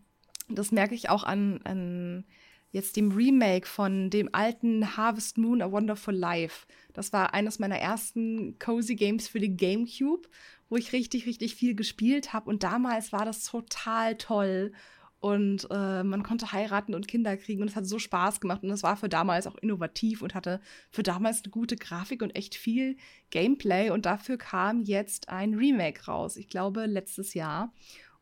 [0.48, 2.24] das merke ich auch an, an
[2.70, 6.66] jetzt dem Remake von dem alten Harvest Moon A Wonderful Life.
[6.92, 10.28] Das war eines meiner ersten Cozy Games für die GameCube
[10.68, 12.48] wo ich richtig, richtig viel gespielt habe.
[12.48, 14.72] Und damals war das total toll.
[15.20, 18.62] Und äh, man konnte heiraten und Kinder kriegen und es hat so Spaß gemacht.
[18.62, 22.36] Und es war für damals auch innovativ und hatte für damals eine gute Grafik und
[22.36, 22.96] echt viel
[23.30, 23.90] Gameplay.
[23.90, 26.36] Und dafür kam jetzt ein Remake raus.
[26.36, 27.72] Ich glaube, letztes Jahr.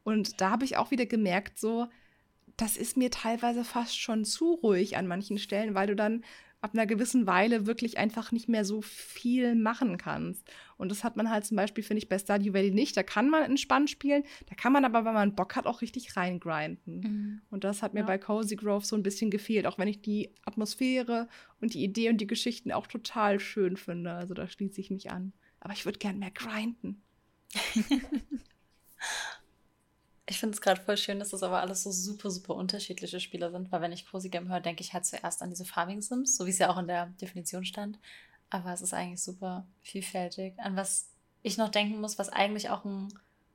[0.04, 1.88] Und da habe ich auch wieder gemerkt, so,
[2.56, 6.24] das ist mir teilweise fast schon zu ruhig an manchen Stellen, weil du dann
[6.62, 10.50] ab einer gewissen Weile wirklich einfach nicht mehr so viel machen kannst.
[10.78, 12.96] Und das hat man halt zum Beispiel, finde ich, bei Stardew Valley nicht.
[12.96, 16.16] Da kann man entspannt spielen, da kann man aber, wenn man Bock hat, auch richtig
[16.16, 17.00] reingrinden.
[17.00, 17.42] Mhm.
[17.50, 18.06] Und das hat mir ja.
[18.06, 21.28] bei Cozy Grove so ein bisschen gefehlt, auch wenn ich die Atmosphäre
[21.60, 24.12] und die Idee und die Geschichten auch total schön finde.
[24.12, 25.32] Also da schließe ich mich an.
[25.60, 27.02] Aber ich würde gern mehr grinden.
[30.28, 33.50] Ich finde es gerade voll schön, dass das aber alles so super, super unterschiedliche Spiele
[33.50, 36.36] sind, weil wenn ich Cozy Game höre, denke ich halt zuerst an diese Farming Sims,
[36.36, 37.98] so wie es ja auch in der Definition stand.
[38.50, 40.54] Aber es ist eigentlich super vielfältig.
[40.58, 41.10] An was
[41.42, 43.06] ich noch denken muss, was eigentlich auch ein,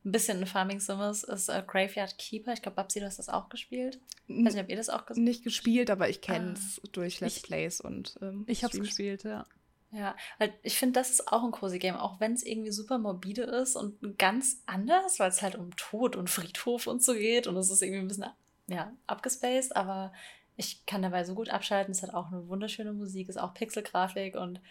[0.05, 2.53] ein bisschen ein Farming Sim ist, ist uh, Graveyard Keeper.
[2.53, 3.99] Ich glaube, Babsi, du hast das auch gespielt.
[4.27, 6.87] Ich weiß nicht, ob ihr das auch gespielt Nicht gespielt, aber ich kenne es ah.
[6.93, 9.45] durch Let's Plays und ähm, Ich habe es gespielt, ja.
[9.91, 12.97] Ja, weil ich finde, das ist auch ein cozy Game, auch wenn es irgendwie super
[12.97, 17.45] morbide ist und ganz anders, weil es halt um Tod und Friedhof und so geht
[17.45, 18.27] und es ist irgendwie ein bisschen
[18.67, 20.13] ja, abgespaced, aber
[20.55, 21.91] ich kann dabei so gut abschalten.
[21.91, 24.61] Es hat auch eine wunderschöne Musik, ist auch Pixelgrafik und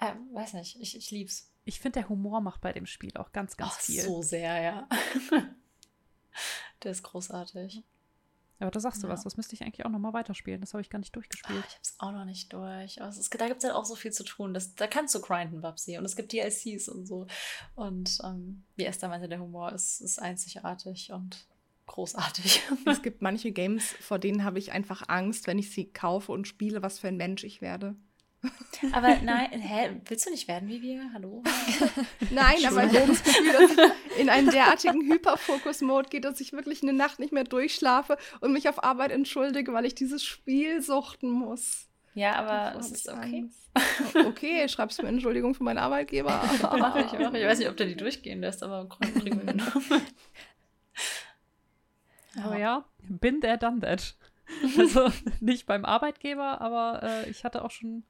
[0.00, 1.50] äh, weiß nicht, ich, ich lieb's.
[1.64, 4.02] Ich finde, der Humor macht bei dem Spiel auch ganz, ganz Ach, viel.
[4.02, 4.88] So sehr, ja.
[6.82, 7.82] der ist großartig.
[8.58, 9.12] Aber da sagst du ja.
[9.12, 10.60] was, das müsste ich eigentlich auch nochmal weiterspielen.
[10.60, 11.60] Das habe ich gar nicht durchgespielt.
[11.62, 13.00] Ach, ich habe es auch noch nicht durch.
[13.00, 14.54] Aber ist, da gibt es halt auch so viel zu tun.
[14.54, 15.98] Das, da kannst du grinden, Babsi.
[15.98, 17.26] Und es gibt DLCs und so.
[17.74, 21.46] Und ähm, wie Esther meinte, der Humor ist, ist einzigartig und
[21.86, 22.62] großartig.
[22.86, 26.46] Es gibt manche Games, vor denen habe ich einfach Angst, wenn ich sie kaufe und
[26.46, 27.96] spiele, was für ein Mensch ich werde.
[28.92, 31.12] Aber nein, hä, willst du nicht werden wie wir?
[31.12, 31.42] Hallo?
[32.30, 36.52] nein, aber ich habe das Gefühl, dass ich in einen derartigen Hyperfokus-Mode geht, dass ich
[36.52, 40.82] wirklich eine Nacht nicht mehr durchschlafe und mich auf Arbeit entschuldige, weil ich dieses Spiel
[40.82, 41.88] suchten muss.
[42.14, 43.48] Ja, aber es ist okay.
[44.14, 46.42] Oh, okay, schreibst du mir Entschuldigung für meinen Arbeitgeber.
[46.62, 47.40] mach ich, mach ich.
[47.40, 49.62] Ich weiß nicht, ob der die durchgehen lässt, aber kriegen wir hin.
[52.42, 54.16] Aber ja, bin der done that.
[54.78, 58.04] Also nicht beim Arbeitgeber, aber äh, ich hatte auch schon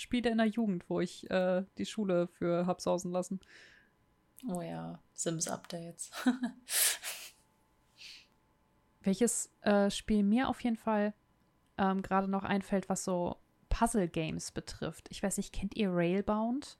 [0.00, 3.40] Spiele in der Jugend, wo ich äh, die Schule für hab sausen lassen.
[4.48, 6.10] Oh ja, Sims-Updates.
[9.02, 11.14] Welches äh, Spiel mir auf jeden Fall
[11.76, 15.08] ähm, gerade noch einfällt, was so Puzzle-Games betrifft.
[15.10, 16.78] Ich weiß nicht, kennt ihr Railbound?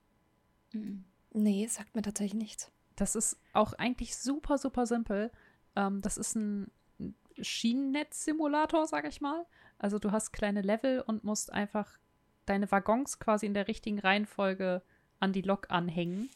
[1.32, 2.70] Nee, sagt mir tatsächlich nichts.
[2.96, 5.30] Das ist auch eigentlich super, super simpel.
[5.76, 6.70] Ähm, das ist ein
[7.40, 9.46] Schienennetz-Simulator, sag ich mal.
[9.78, 11.98] Also du hast kleine Level und musst einfach
[12.48, 14.82] deine Waggons quasi in der richtigen Reihenfolge
[15.20, 16.30] an die Lok anhängen.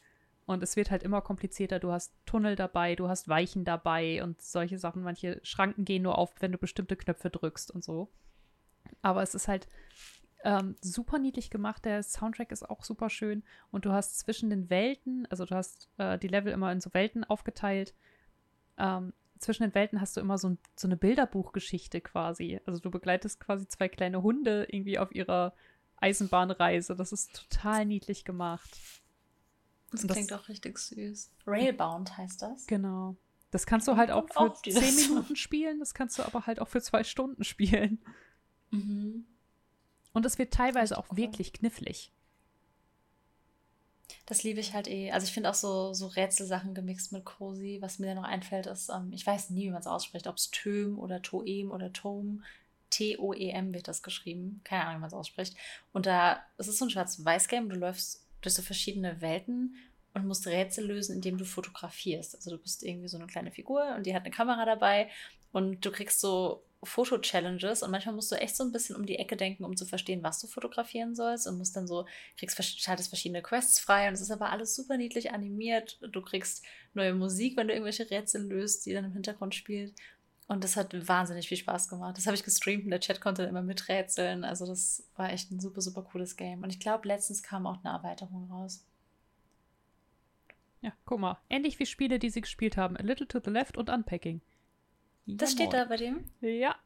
[0.45, 1.79] Und es wird halt immer komplizierter.
[1.79, 5.03] Du hast Tunnel dabei, du hast Weichen dabei und solche Sachen.
[5.03, 8.11] Manche Schranken gehen nur auf, wenn du bestimmte Knöpfe drückst und so.
[9.03, 9.69] Aber es ist halt
[10.45, 11.85] ähm, super niedlich gemacht.
[11.85, 13.45] Der Soundtrack ist auch super schön.
[13.71, 16.93] Und du hast zwischen den Welten, also du hast äh, die Level immer in so
[16.93, 17.95] Welten aufgeteilt.
[18.79, 22.61] Ähm, zwischen den Welten hast du immer so, ein, so eine Bilderbuchgeschichte quasi.
[22.67, 25.55] Also du begleitest quasi zwei kleine Hunde irgendwie auf ihrer
[26.03, 26.97] Eisenbahnreise.
[26.97, 28.71] Das ist total niedlich gemacht.
[29.91, 31.31] Das, das klingt auch richtig süß.
[31.47, 32.67] Railbound heißt das.
[32.67, 33.17] Genau.
[33.51, 36.59] Das kannst du halt auch für auch zehn Minuten spielen, das kannst du aber halt
[36.59, 38.03] auch für zwei Stunden spielen.
[38.71, 39.27] Mhm.
[40.15, 41.19] Und es wird teilweise auch cool.
[41.19, 42.13] wirklich knifflig.
[44.25, 45.11] Das liebe ich halt eh.
[45.11, 47.79] Also ich finde auch so, so Rätselsachen gemixt mit Cozy.
[47.83, 50.37] Was mir da noch einfällt, ist, ähm, ich weiß nie, wie man es ausspricht, ob
[50.37, 52.43] es Töm oder Toem oder Tom.
[52.93, 54.61] T-O-E-M wird das geschrieben.
[54.65, 55.57] Keine Ahnung, wie man es ausspricht.
[55.93, 57.69] Und da es ist so ein Schwarz-Weiß-Game.
[57.69, 59.77] Du läufst durch so verschiedene Welten
[60.15, 62.35] und musst Rätsel lösen, indem du fotografierst.
[62.37, 65.09] Also du bist irgendwie so eine kleine Figur und die hat eine Kamera dabei
[65.53, 69.17] und du kriegst so Foto-Challenges und manchmal musst du echt so ein bisschen um die
[69.17, 73.09] Ecke denken, um zu verstehen, was du fotografieren sollst und musst dann so, kriegst, schaltest
[73.09, 75.99] verschiedene Quests frei und es ist aber alles super niedlich animiert.
[76.11, 79.95] Du kriegst neue Musik, wenn du irgendwelche Rätsel löst, die dann im Hintergrund spielt.
[80.53, 82.19] Und das hat wahnsinnig viel Spaß gemacht.
[82.19, 84.45] Das habe ich gestreamt und der Chat konnte immer miträtseln.
[84.45, 86.63] Also das war echt ein super, super cooles Game.
[86.63, 88.85] Und ich glaube, letztens kam auch eine Erweiterung raus.
[90.83, 91.39] Ja, guck mal.
[91.49, 92.99] Ähnlich wie Spiele, die sie gespielt haben.
[92.99, 94.43] A Little to the Left und Unpacking.
[95.25, 96.27] Das steht da bei dem?
[96.43, 96.77] Ja.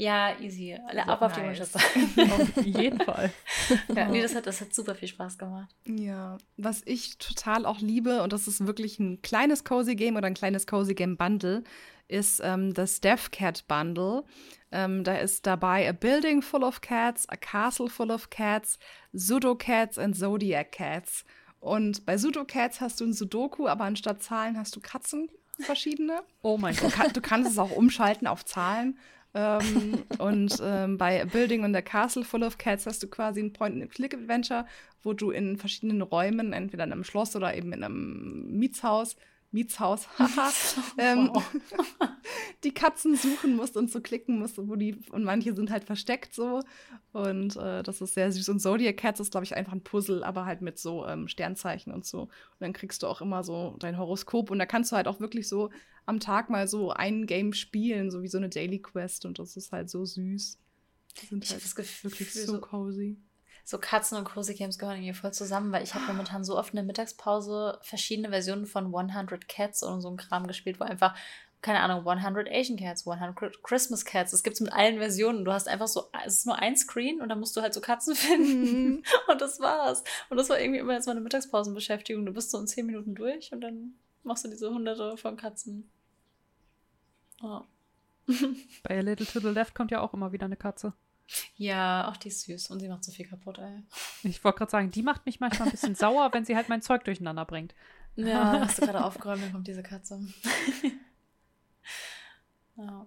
[0.00, 0.74] Ja, easy.
[0.74, 1.36] Ab auf nice.
[1.36, 1.78] die Wunschliste.
[2.32, 3.30] auf jeden Fall.
[3.94, 5.68] ja, nee, das hat, das hat super viel Spaß gemacht.
[5.86, 10.26] Ja, was ich total auch liebe, und das ist wirklich ein kleines Cozy Game oder
[10.26, 11.64] ein kleines Cozy Game Bundle,
[12.08, 14.24] ist ähm, das Death Cat Bundle.
[14.72, 18.78] Ähm, da ist dabei A Building Full of Cats, A Castle Full of Cats,
[19.12, 21.26] Sudo Cats and Zodiac Cats.
[21.60, 26.22] Und bei Sudo Cats hast du ein Sudoku, aber anstatt Zahlen hast du Katzen verschiedene.
[26.40, 26.94] Oh mein Gott.
[26.98, 28.98] Du, du kannst es auch umschalten auf Zahlen.
[29.34, 33.52] Ähm, und ähm, bei Building und der Castle Full of Cats hast du quasi ein
[33.52, 34.66] Point-and-Click-Adventure,
[35.02, 39.16] wo du in verschiedenen Räumen, entweder in einem Schloss oder eben in einem Mietshaus,
[39.52, 40.06] Mietshaus,
[40.96, 41.32] ähm,
[42.64, 46.34] die Katzen suchen musst und so klicken musst, wo die, und manche sind halt versteckt
[46.34, 46.62] so.
[47.12, 48.48] Und äh, das ist sehr süß.
[48.50, 51.92] Und Zodiac Cats ist, glaube ich, einfach ein Puzzle, aber halt mit so ähm, Sternzeichen
[51.92, 52.22] und so.
[52.22, 54.50] Und dann kriegst du auch immer so dein Horoskop.
[54.50, 55.70] Und da kannst du halt auch wirklich so
[56.06, 59.26] am Tag mal so ein Game spielen, so wie so eine Daily Quest.
[59.26, 60.58] Und das ist halt so süß.
[61.20, 63.18] Die sind ich halt das Gefühl, wirklich so cozy
[63.64, 66.72] so Katzen und Cozy Games gehören irgendwie voll zusammen, weil ich habe momentan so oft
[66.72, 71.14] in der Mittagspause verschiedene Versionen von 100 Cats und so ein Kram gespielt, wo einfach
[71.62, 74.32] keine Ahnung, 100 Asian Cats, 100 Christmas Cats.
[74.32, 75.44] Es gibt es mit allen Versionen.
[75.44, 77.80] Du hast einfach so, es ist nur ein Screen und dann musst du halt so
[77.80, 78.62] Katzen finden.
[78.62, 79.02] Mhm.
[79.28, 80.02] Und das war's.
[80.30, 82.24] Und das war irgendwie immer jetzt meine Mittagspausenbeschäftigung.
[82.24, 85.90] Du bist so in 10 Minuten durch und dann machst du diese hunderte von Katzen.
[87.42, 87.60] Oh.
[88.82, 90.94] Bei A Little to the Left kommt ja auch immer wieder eine Katze.
[91.56, 93.82] Ja, auch die ist süß und sie macht so viel kaputt, ey.
[94.22, 96.82] Ich wollte gerade sagen, die macht mich manchmal ein bisschen sauer, wenn sie halt mein
[96.82, 97.74] Zeug durcheinander bringt.
[98.16, 100.20] Ja, hast du gerade aufgeräumt, dann kommt diese Katze.
[102.76, 103.06] ja.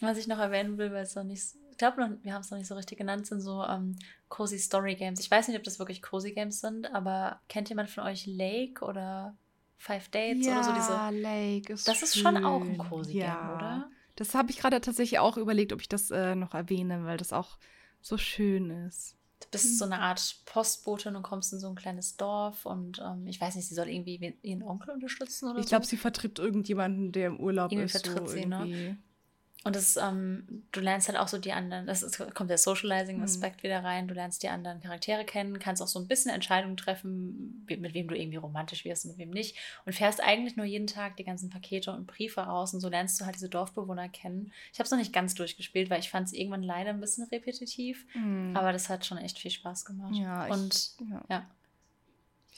[0.00, 2.58] Was ich noch erwähnen will, weil es noch nicht, ich glaube, wir haben es noch
[2.58, 3.96] nicht so richtig genannt, sind so ähm,
[4.28, 5.20] Cozy Story Games.
[5.20, 8.84] Ich weiß nicht, ob das wirklich Cozy Games sind, aber kennt jemand von euch Lake
[8.84, 9.36] oder
[9.76, 11.22] Five Dates ja, oder so diese?
[11.22, 12.22] Lake ist Das ist schön.
[12.22, 13.34] schon auch ein Cozy ja.
[13.34, 13.90] Game, oder?
[14.18, 17.32] Das habe ich gerade tatsächlich auch überlegt, ob ich das äh, noch erwähne, weil das
[17.32, 17.56] auch
[18.00, 19.14] so schön ist.
[19.40, 23.28] Du bist so eine Art Postbotin und kommst in so ein kleines Dorf und ähm,
[23.28, 25.66] ich weiß nicht, sie soll irgendwie ihren Onkel unterstützen oder ich so.
[25.66, 27.92] Ich glaube, sie vertritt irgendjemanden, der im Urlaub irgendwie ist.
[27.92, 28.56] Vertritt so sie, ne?
[28.56, 28.88] irgendwie.
[28.88, 28.98] ne?
[29.68, 33.58] Und das, ähm, du lernst halt auch so die anderen, das ist, kommt der Socializing-Aspekt
[33.58, 33.62] mhm.
[33.64, 37.66] wieder rein, du lernst die anderen Charaktere kennen, kannst auch so ein bisschen Entscheidungen treffen,
[37.68, 39.56] mit wem du irgendwie romantisch wirst und mit wem nicht.
[39.84, 43.20] Und fährst eigentlich nur jeden Tag die ganzen Pakete und Briefe aus und so lernst
[43.20, 44.52] du halt diese Dorfbewohner kennen.
[44.72, 47.24] Ich habe es noch nicht ganz durchgespielt, weil ich fand es irgendwann leider ein bisschen
[47.24, 48.56] repetitiv, mhm.
[48.56, 50.14] aber das hat schon echt viel Spaß gemacht.
[50.14, 51.24] Ja, und ich, ja.
[51.28, 51.46] ja.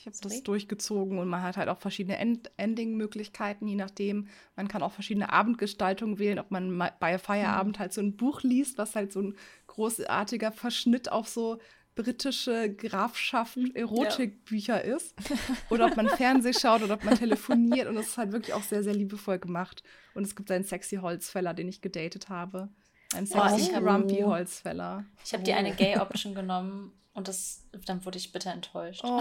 [0.00, 4.28] Ich habe das durchgezogen und man hat halt auch verschiedene End Ending-Möglichkeiten, je nachdem.
[4.56, 7.80] Man kann auch verschiedene Abendgestaltungen wählen, ob man bei Feierabend mhm.
[7.80, 9.36] halt so ein Buch liest, was halt so ein
[9.66, 11.58] großartiger Verschnitt auf so
[11.96, 14.96] britische Grafschaften, Erotikbücher ja.
[14.96, 15.14] ist.
[15.68, 17.86] Oder ob man Fernseh schaut oder ob man telefoniert.
[17.86, 19.82] Und das ist halt wirklich auch sehr, sehr liebevoll gemacht.
[20.14, 22.70] Und es gibt einen sexy Holzfäller, den ich gedatet habe.
[23.14, 25.04] Ein Oh, sexy ich hab- Grumpy Holzfäller.
[25.24, 29.00] Ich habe die eine Gay-Option genommen und das, dann wurde ich bitter enttäuscht.
[29.04, 29.20] Oh,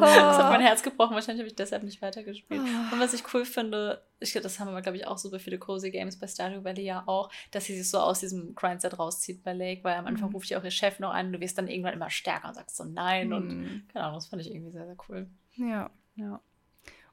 [0.00, 1.14] Das hat mein Herz gebrochen.
[1.14, 2.60] Wahrscheinlich habe ich deshalb nicht weitergespielt.
[2.62, 2.92] Ah.
[2.92, 5.58] Und was ich cool finde, ich glaube, das haben aber, glaube ich, auch super viele
[5.58, 9.42] Cozy Games bei Stardew Valley ja auch, dass sie sich so aus diesem Grindset rauszieht
[9.42, 10.34] bei Lake, weil am Anfang Mhm.
[10.36, 12.54] ruft ja auch ihr Chef noch an und du wirst dann irgendwann immer stärker und
[12.54, 13.82] sagst so nein und Mhm.
[13.92, 15.26] keine Ahnung, das fand ich irgendwie sehr, sehr cool.
[15.56, 15.90] Ja.
[16.16, 16.40] Ja.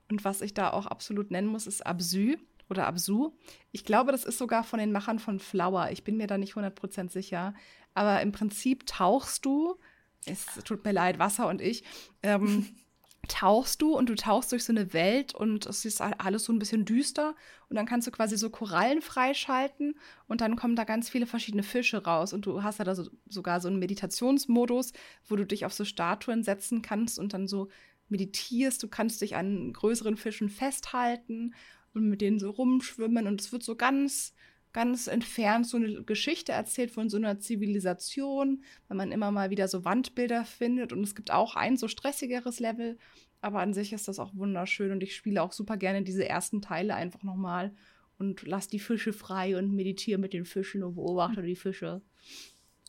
[0.09, 2.37] Und was ich da auch absolut nennen muss, ist Absü
[2.69, 3.33] oder Absu.
[3.71, 5.89] Ich glaube, das ist sogar von den Machern von Flower.
[5.91, 7.53] Ich bin mir da nicht 100% sicher.
[7.93, 9.77] Aber im Prinzip tauchst du,
[10.25, 11.83] es tut mir leid, Wasser und ich,
[12.23, 12.67] ähm,
[13.27, 16.59] tauchst du und du tauchst durch so eine Welt und es ist alles so ein
[16.59, 17.35] bisschen düster
[17.69, 19.95] und dann kannst du quasi so Korallen freischalten
[20.27, 23.09] und dann kommen da ganz viele verschiedene Fische raus und du hast ja da so,
[23.27, 24.93] sogar so einen Meditationsmodus,
[25.27, 27.69] wo du dich auf so Statuen setzen kannst und dann so
[28.09, 31.53] meditierst, du kannst dich an größeren Fischen festhalten
[31.97, 34.33] und mit denen so rumschwimmen und es wird so ganz,
[34.73, 39.67] ganz entfernt so eine Geschichte erzählt von so einer Zivilisation, weil man immer mal wieder
[39.67, 42.97] so Wandbilder findet und es gibt auch ein so stressigeres Level,
[43.41, 46.61] aber an sich ist das auch wunderschön und ich spiele auch super gerne diese ersten
[46.61, 47.73] Teile einfach nochmal
[48.17, 52.01] und lass die Fische frei und meditiere mit den Fischen und beobachte die Fische.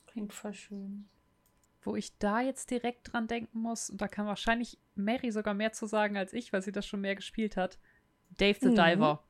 [0.07, 1.09] Klingt voll schön.
[1.83, 5.73] Wo ich da jetzt direkt dran denken muss, und da kann wahrscheinlich Mary sogar mehr
[5.73, 7.79] zu sagen als ich, weil sie das schon mehr gespielt hat.
[8.37, 8.77] Dave the Mhm.
[8.77, 9.23] Diver.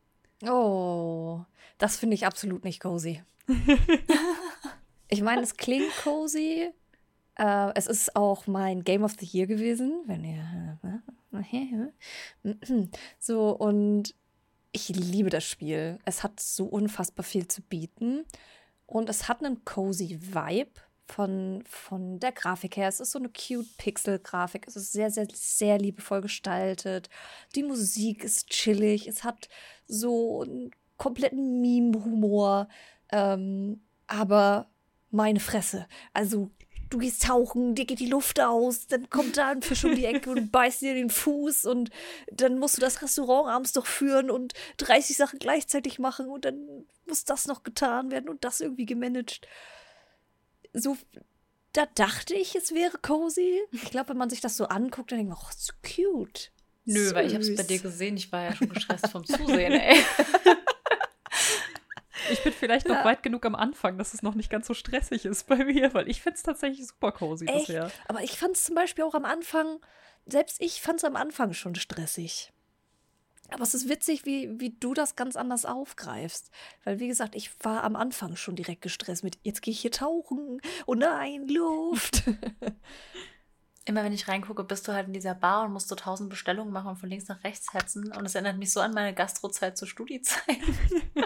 [0.46, 1.40] Oh,
[1.78, 3.22] das finde ich absolut nicht cozy.
[5.08, 6.70] ich meine, es klingt cozy.
[7.36, 10.78] Äh, es ist auch mein Game of the Year gewesen, wenn ihr.
[13.18, 14.14] So, und
[14.72, 15.98] ich liebe das Spiel.
[16.04, 18.24] Es hat so unfassbar viel zu bieten.
[18.86, 22.88] Und es hat einen cozy Vibe von, von der Grafik her.
[22.88, 24.66] Es ist so eine cute Pixel-Grafik.
[24.66, 27.08] Es ist sehr, sehr, sehr liebevoll gestaltet.
[27.54, 29.08] Die Musik ist chillig.
[29.08, 29.48] Es hat
[29.86, 32.68] so einen kompletten Meme-Humor.
[33.10, 34.70] Ähm, aber
[35.10, 35.86] meine Fresse.
[36.12, 36.50] Also,
[36.90, 40.06] du gehst tauchen, dir geht die Luft aus, dann kommt da ein Fisch um die
[40.06, 41.90] Ecke und beißt dir den Fuß und
[42.32, 46.86] dann musst du das Restaurant abends doch führen und 30 Sachen gleichzeitig machen und dann
[47.06, 49.46] muss das noch getan werden und das irgendwie gemanagt.
[50.72, 50.96] So,
[51.72, 53.60] da dachte ich, es wäre cozy.
[53.72, 56.50] Ich glaube, wenn man sich das so anguckt, dann denkt man, oh, so cute.
[56.84, 57.66] Nö, weil ich habe es bei Süß.
[57.66, 58.16] dir gesehen.
[58.16, 60.02] Ich war ja schon gestresst vom Zusehen, ey.
[62.30, 63.04] Ich bin vielleicht noch Ja.
[63.04, 66.08] weit genug am Anfang, dass es noch nicht ganz so stressig ist bei mir, weil
[66.10, 67.68] ich finde es tatsächlich super cozy Echt?
[67.68, 67.90] bisher.
[68.06, 69.80] Aber ich fand es zum Beispiel auch am Anfang,
[70.26, 72.52] selbst ich fand es am Anfang schon stressig.
[73.50, 76.50] Aber es ist witzig, wie, wie du das ganz anders aufgreifst.
[76.84, 79.90] Weil, wie gesagt, ich war am Anfang schon direkt gestresst mit, jetzt gehe ich hier
[79.90, 80.60] tauchen.
[80.86, 82.24] Oh nein, Luft.
[83.86, 86.72] Immer wenn ich reingucke, bist du halt in dieser Bar und musst so tausend Bestellungen
[86.72, 88.12] machen und von links nach rechts hetzen.
[88.12, 90.58] Und es erinnert mich so an meine Gastrozeit zur Studiezeit.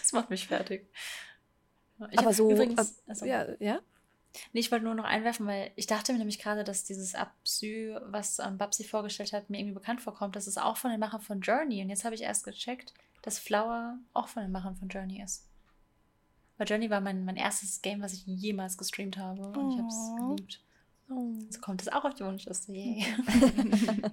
[0.00, 0.90] das macht mich fertig.
[2.10, 3.80] Ich Aber so, Übrigens, also, ja, ja?
[4.52, 7.96] Nee, ich wollte nur noch einwerfen, weil ich dachte mir nämlich gerade, dass dieses Absü,
[8.06, 10.36] was ähm, Babsi vorgestellt hat, mir irgendwie bekannt vorkommt.
[10.36, 11.82] Das ist auch von den Machern von Journey.
[11.82, 15.48] Und jetzt habe ich erst gecheckt, dass Flower auch von den Machern von Journey ist.
[16.58, 19.42] Weil Journey war mein, mein erstes Game, was ich jemals gestreamt habe.
[19.42, 20.34] Und ich habe es Oh.
[20.34, 20.60] geliebt.
[21.50, 22.72] So kommt es auch auf die Wunschliste.
[22.72, 23.04] Yay.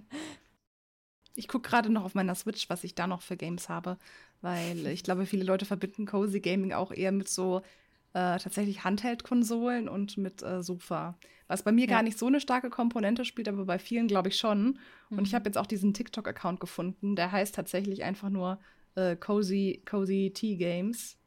[1.36, 3.98] Ich gucke gerade noch auf meiner Switch, was ich da noch für Games habe,
[4.42, 7.64] weil ich glaube, viele Leute verbinden Cozy Gaming auch eher mit so
[8.14, 11.18] äh, tatsächlich Handheld-Konsolen und mit äh, Sofa.
[11.48, 11.98] Was bei mir Ja.
[11.98, 14.80] gar nicht so eine starke Komponente spielt, aber bei vielen glaube ich schon.
[15.10, 15.36] Und ich Mhm.
[15.36, 18.60] habe jetzt auch diesen TikTok-Account gefunden, der heißt tatsächlich einfach nur
[18.96, 21.18] äh, Cozy, Cozy Tea Games,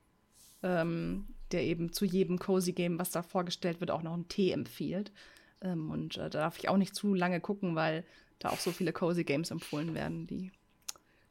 [0.63, 4.53] ähm, der eben zu jedem Cozy Game, was da vorgestellt wird, auch noch einen Tee
[4.53, 5.13] empfiehlt.
[5.61, 8.05] Ähm, und äh, da darf ich auch nicht zu lange gucken, weil
[8.39, 10.53] da auch so viele Cozy Games empfohlen werden, die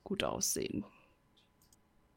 [0.04, 0.84] gut aussehen.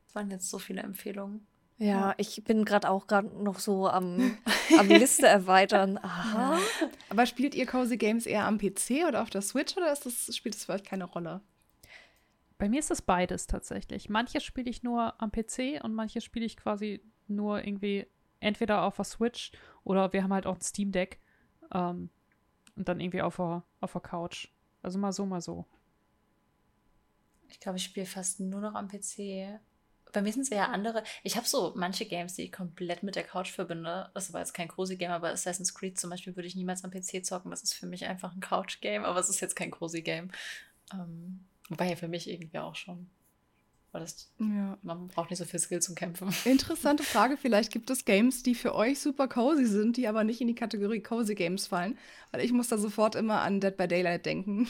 [0.06, 1.46] Das waren jetzt so viele Empfehlungen.
[1.78, 4.36] Ja, ich bin gerade auch gerade noch so am,
[4.78, 5.96] am Liste erweitern.
[5.98, 6.58] Aha.
[7.08, 10.34] Aber spielt ihr Cozy Games eher am PC oder auf der Switch oder ist das,
[10.34, 11.40] spielt das für euch keine Rolle?
[12.58, 14.08] Bei mir ist das beides tatsächlich.
[14.08, 18.08] Manche spiele ich nur am PC und manche spiele ich quasi nur irgendwie
[18.40, 19.52] entweder auf der Switch
[19.84, 21.20] oder wir haben halt auch ein Steam Deck
[21.72, 22.10] ähm,
[22.74, 24.48] und dann irgendwie auf der, auf der Couch.
[24.82, 25.64] Also mal so, mal so.
[27.48, 29.60] Ich glaube, ich spiele fast nur noch am PC.
[30.12, 31.02] Bei mir sind es eher andere.
[31.22, 34.10] Ich habe so manche Games, die ich komplett mit der Couch verbinde.
[34.14, 37.24] Das war jetzt kein Cozy-Game, aber Assassin's Creed zum Beispiel würde ich niemals am PC
[37.24, 37.50] zocken.
[37.50, 40.30] Das ist für mich einfach ein Couch-Game, aber es ist jetzt kein Cozy-Game.
[40.92, 43.08] Ähm, wobei ja für mich irgendwie auch schon.
[43.92, 44.76] Weil das, Ja.
[44.82, 46.28] man braucht nicht so viel Skill zum Kämpfen.
[46.44, 47.36] Interessante Frage.
[47.38, 50.54] Vielleicht gibt es Games, die für euch super cozy sind, die aber nicht in die
[50.54, 51.98] Kategorie Cozy Games fallen.
[52.30, 54.68] Weil ich muss da sofort immer an Dead by Daylight denken.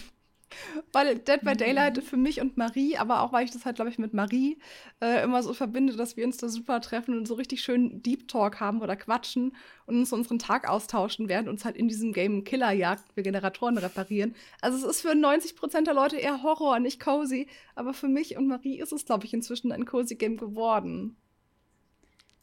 [0.93, 3.91] Weil Dead by Daylight für mich und Marie, aber auch weil ich das halt, glaube
[3.91, 4.59] ich, mit Marie
[5.01, 8.29] äh, immer so verbinde, dass wir uns da super treffen und so richtig schön Deep
[8.29, 9.55] Talk haben oder quatschen
[9.87, 13.79] und uns unseren Tag austauschen, während uns halt in diesem Game Killer jagt, wir Generatoren
[13.79, 14.35] reparieren.
[14.61, 17.47] Also es ist für 90 Prozent der Leute eher Horror, nicht cozy.
[17.75, 21.17] Aber für mich und Marie ist es, glaube ich, inzwischen ein cozy Game geworden.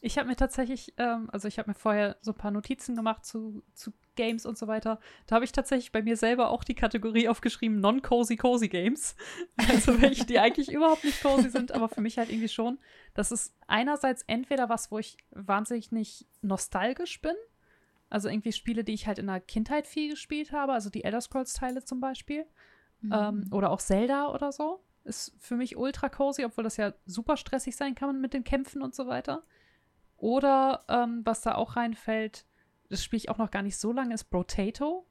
[0.06, 3.26] Ich habe mir tatsächlich, ähm, also ich habe mir vorher so ein paar Notizen gemacht
[3.26, 5.00] zu, zu Games und so weiter.
[5.28, 9.16] Da habe ich tatsächlich bei mir selber auch die Kategorie aufgeschrieben, non-cozy cozy Games.
[9.70, 12.78] Also welche, die eigentlich überhaupt nicht cozy sind, aber für mich halt irgendwie schon.
[13.14, 17.36] Das ist einerseits entweder was, wo ich wahnsinnig nicht nostalgisch bin.
[18.10, 21.22] Also irgendwie Spiele, die ich halt in der Kindheit viel gespielt habe, also die Elder
[21.22, 22.46] Scrolls-Teile zum Beispiel.
[23.02, 23.14] Mhm.
[23.14, 24.82] Ähm, oder auch Zelda oder so.
[25.04, 28.82] Ist für mich ultra cozy, obwohl das ja super stressig sein kann mit den Kämpfen
[28.82, 29.44] und so weiter.
[30.18, 32.46] Oder ähm, was da auch reinfällt,
[32.90, 35.06] das spiele ich auch noch gar nicht so lange, ist Brotato.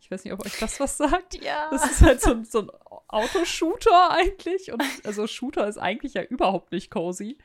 [0.00, 1.42] Ich weiß nicht, ob euch das was sagt.
[1.42, 1.68] Ja.
[1.70, 2.70] Das ist halt so, ein, so ein
[3.08, 4.72] Autoshooter eigentlich.
[4.72, 7.38] Und also Shooter ist eigentlich ja überhaupt nicht cozy.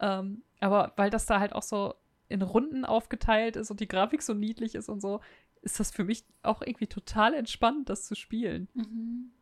[0.00, 1.94] Ähm, aber weil das da halt auch so
[2.28, 5.20] in Runden aufgeteilt ist und die Grafik so niedlich ist und so,
[5.62, 8.68] ist das für mich auch irgendwie total entspannt, das zu spielen.
[8.74, 9.32] Mhm.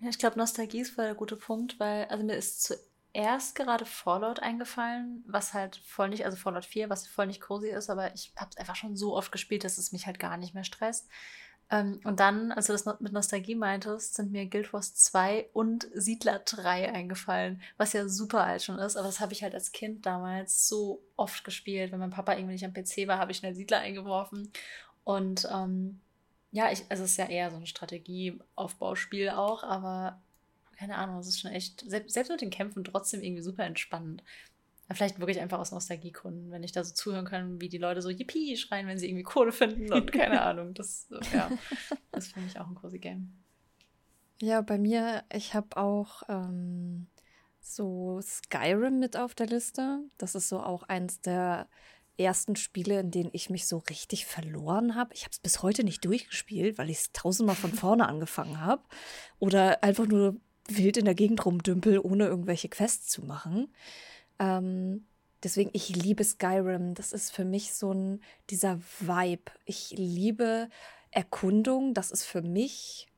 [0.00, 2.74] Ja, ich glaube, Nostalgie ist voll der gute Punkt, weil, also mir ist zu,
[3.12, 7.68] erst gerade Fallout eingefallen, was halt voll nicht, also Fallout 4, was voll nicht cozy
[7.68, 10.36] ist, aber ich habe es einfach schon so oft gespielt, dass es mich halt gar
[10.36, 11.08] nicht mehr stresst.
[11.70, 15.86] Ähm, und dann, als du das mit Nostalgie meintest, sind mir Guild Wars 2 und
[15.94, 19.72] Siedler 3 eingefallen, was ja super alt schon ist, aber das habe ich halt als
[19.72, 21.92] Kind damals so oft gespielt.
[21.92, 24.50] Wenn mein Papa irgendwie nicht am PC war, habe ich schnell Siedler eingeworfen.
[25.04, 26.00] Und ähm,
[26.52, 30.20] ja, ich, also es ist ja eher so ein Strategieaufbauspiel auch, aber
[30.78, 34.22] keine Ahnung, es ist schon echt, selbst, selbst mit den Kämpfen trotzdem irgendwie super entspannend.
[34.86, 38.00] Aber vielleicht wirklich einfach aus Nostalgiegründen, wenn ich da so zuhören kann, wie die Leute
[38.00, 40.74] so Yippie schreien, wenn sie irgendwie Kohle finden und keine Ahnung.
[40.74, 41.50] Das, ja,
[42.12, 43.32] das für mich auch ein cozy Game.
[44.40, 47.08] Ja, bei mir, ich habe auch ähm,
[47.60, 50.04] so Skyrim mit auf der Liste.
[50.16, 51.68] Das ist so auch eins der
[52.16, 55.12] ersten Spiele, in denen ich mich so richtig verloren habe.
[55.12, 58.82] Ich habe es bis heute nicht durchgespielt, weil ich es tausendmal von vorne angefangen habe.
[59.40, 63.72] Oder einfach nur wild in der Gegend rumdümpel, ohne irgendwelche Quests zu machen.
[64.38, 65.06] Ähm,
[65.42, 66.94] deswegen, ich liebe Skyrim.
[66.94, 69.50] Das ist für mich so ein, dieser Vibe.
[69.64, 70.68] Ich liebe
[71.10, 71.94] Erkundung.
[71.94, 73.08] Das ist für mich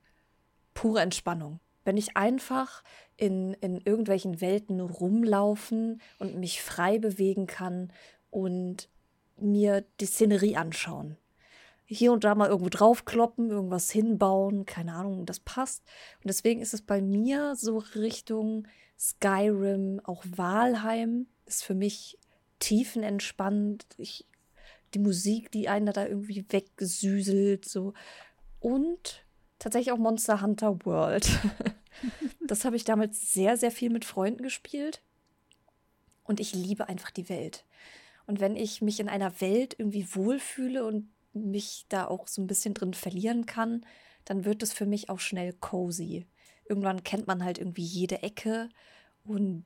[0.75, 1.61] pure Entspannung.
[1.85, 2.85] Wenn ich einfach
[3.17, 7.93] in, in irgendwelchen Welten rumlaufen und mich frei bewegen kann
[8.31, 8.89] und
[9.37, 11.17] mir die Szenerie anschauen
[11.93, 15.83] hier und da mal irgendwo draufkloppen, irgendwas hinbauen, keine Ahnung, das passt.
[16.23, 22.17] Und deswegen ist es bei mir so Richtung Skyrim, auch Walheim ist für mich
[22.61, 23.87] tiefenentspannt.
[23.99, 24.25] Ich,
[24.95, 27.93] die Musik, die einen da irgendwie weggesüßelt, so.
[28.61, 29.25] Und
[29.59, 31.29] tatsächlich auch Monster Hunter World.
[32.47, 35.03] das habe ich damals sehr, sehr viel mit Freunden gespielt.
[36.23, 37.65] Und ich liebe einfach die Welt.
[38.27, 42.47] Und wenn ich mich in einer Welt irgendwie wohlfühle und mich da auch so ein
[42.47, 43.85] bisschen drin verlieren kann,
[44.25, 46.27] dann wird es für mich auch schnell cozy.
[46.69, 48.69] Irgendwann kennt man halt irgendwie jede Ecke
[49.25, 49.65] und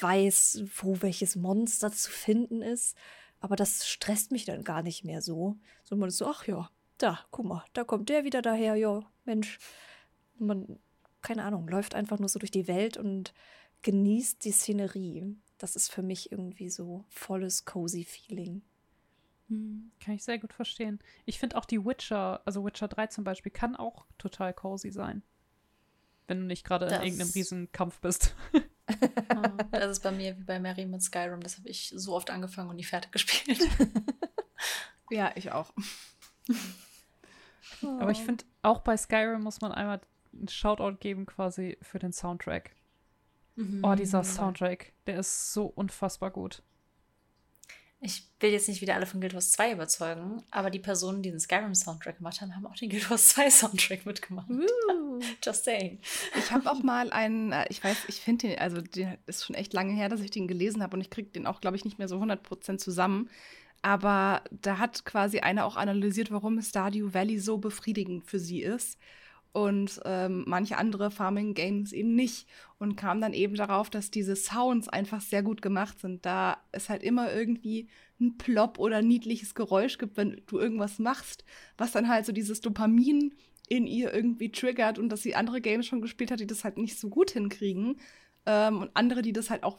[0.00, 2.96] weiß, wo welches Monster zu finden ist.
[3.40, 5.56] Aber das stresst mich dann gar nicht mehr so.
[5.84, 9.00] Sondern man ist so, ach ja, da, guck mal, da kommt der wieder daher, ja,
[9.24, 9.58] Mensch.
[10.38, 10.78] Man,
[11.22, 13.34] keine Ahnung, läuft einfach nur so durch die Welt und
[13.82, 15.36] genießt die Szenerie.
[15.58, 18.62] Das ist für mich irgendwie so volles cozy Feeling.
[19.50, 21.00] Hm, kann ich sehr gut verstehen.
[21.26, 25.22] Ich finde auch die Witcher, also Witcher 3 zum Beispiel, kann auch total cozy sein.
[26.28, 28.36] Wenn du nicht gerade in irgendeinem Riesenkampf bist.
[29.72, 31.40] das ist bei mir wie bei Mary mit Skyrim.
[31.40, 33.60] Das habe ich so oft angefangen und nie fertig gespielt.
[35.10, 35.72] ja, ich auch.
[37.82, 40.00] Aber ich finde, auch bei Skyrim muss man einmal
[40.32, 42.76] einen Shoutout geben quasi für den Soundtrack.
[43.56, 43.84] Mhm.
[43.84, 46.62] Oh, dieser Soundtrack, der ist so unfassbar gut.
[48.02, 51.30] Ich will jetzt nicht wieder alle von Guild Wars 2 überzeugen, aber die Personen, die
[51.30, 54.48] den Skyrim-Soundtrack gemacht haben, haben auch den Guild Wars 2 Soundtrack mitgemacht.
[54.48, 55.20] Uh.
[55.44, 55.98] Just saying.
[56.38, 59.54] Ich habe auch mal einen, äh, ich weiß, ich finde den, also der ist schon
[59.54, 61.84] echt lange her, dass ich den gelesen habe und ich kriege den auch, glaube ich,
[61.84, 63.28] nicht mehr so 100% zusammen.
[63.82, 68.98] Aber da hat quasi einer auch analysiert, warum Stardew Valley so befriedigend für sie ist
[69.52, 72.48] und ähm, manche andere Farming Games eben nicht
[72.78, 76.24] und kam dann eben darauf, dass diese Sounds einfach sehr gut gemacht sind.
[76.24, 77.88] Da es halt immer irgendwie
[78.20, 81.44] ein Plop oder niedliches Geräusch gibt, wenn du irgendwas machst,
[81.76, 83.34] was dann halt so dieses Dopamin
[83.68, 86.76] in ihr irgendwie triggert und dass sie andere Games schon gespielt hat, die das halt
[86.76, 87.96] nicht so gut hinkriegen
[88.46, 89.78] ähm, und andere, die das halt auch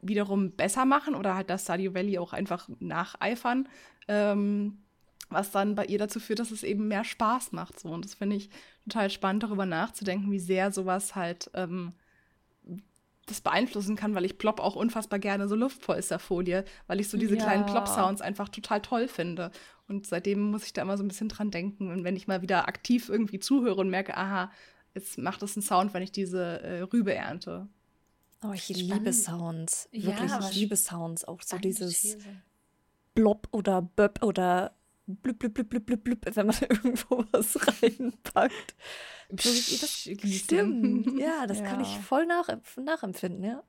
[0.00, 3.68] wiederum besser machen oder halt das Stardew Valley auch einfach nacheifern.
[4.08, 4.78] Ähm,
[5.32, 7.78] was dann bei ihr dazu führt, dass es eben mehr Spaß macht.
[7.80, 7.88] So.
[7.90, 8.50] Und das finde ich
[8.84, 11.92] total spannend, darüber nachzudenken, wie sehr sowas halt ähm,
[13.26, 17.36] das beeinflussen kann, weil ich plopp auch unfassbar gerne so Luftpolsterfolie, weil ich so diese
[17.36, 17.42] Ja.
[17.42, 19.52] kleinen Plop-Sounds einfach total toll finde.
[19.88, 21.90] Und seitdem muss ich da immer so ein bisschen dran denken.
[21.92, 24.50] Und wenn ich mal wieder aktiv irgendwie zuhöre und merke, aha,
[24.94, 27.68] jetzt macht es einen Sound, wenn ich diese äh, Rübe ernte.
[28.44, 28.88] Oh, ich Spannend.
[28.90, 29.88] liebe Sounds.
[29.92, 31.24] Ja, Wirklich, aber ich liebe Sounds.
[31.24, 32.18] Auch so dieses These.
[33.14, 34.74] Blob oder Böb oder
[35.06, 38.74] blub, blub, blub, blub, blub, blub, wenn man irgendwo was reinpackt.
[39.30, 39.50] So,
[39.80, 39.90] das
[40.34, 41.18] stimmt.
[41.18, 42.00] Ja, das kann ich Ja.
[42.02, 43.62] voll nach, nachempfinden, ja.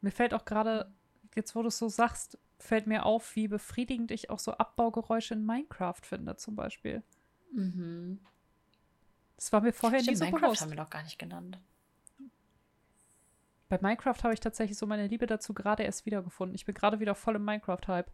[0.00, 0.92] Mir fällt auch gerade,
[1.34, 5.34] jetzt wo du es so sagst, fällt mir auf, wie befriedigend ich auch so Abbaugeräusche
[5.34, 7.02] in Minecraft finde, zum Beispiel.
[7.52, 8.20] Mhm.
[9.36, 10.60] Das war mir vorher Stimmt, nie so Minecraft bewusst.
[10.62, 11.60] haben wir noch gar nicht genannt.
[13.68, 16.54] Bei Minecraft habe ich tatsächlich so meine Liebe dazu gerade erst wiedergefunden.
[16.54, 18.10] Ich bin gerade wieder voll im Minecraft-Hype.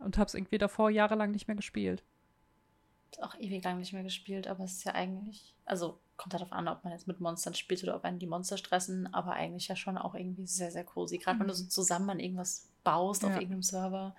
[0.00, 2.02] Und habe es irgendwie davor jahrelang nicht mehr gespielt.
[3.20, 6.68] Auch ewig lang nicht mehr gespielt, aber es ist ja eigentlich, also kommt darauf an,
[6.68, 9.74] ob man jetzt mit Monstern spielt oder ob einen die Monster stressen, aber eigentlich ja
[9.76, 11.18] schon auch irgendwie sehr, sehr cozy.
[11.18, 13.36] Gerade wenn du so zusammen an irgendwas baust auf Ja.
[13.36, 14.14] irgendeinem Server,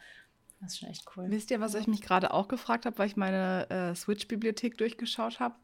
[0.60, 1.26] das ist schon echt cool.
[1.30, 5.40] Wisst ihr, was ich mich gerade auch gefragt habe, weil ich meine äh, Switch-Bibliothek durchgeschaut
[5.40, 5.56] habe?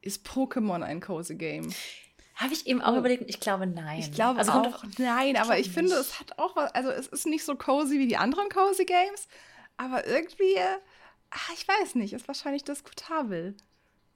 [0.00, 1.72] Ist Pokémon ein cozy Game?
[2.36, 2.98] Habe ich eben auch Oh.
[2.98, 4.00] überlegt, ich glaube nein.
[4.00, 6.00] Ich glaube also kommt auch auf- nein, aber ich glaub finde, nicht.
[6.00, 9.28] es hat auch was, also es ist nicht so cozy wie die anderen cozy Games,
[9.76, 13.56] aber irgendwie, ah, ich weiß nicht, ist wahrscheinlich diskutabel.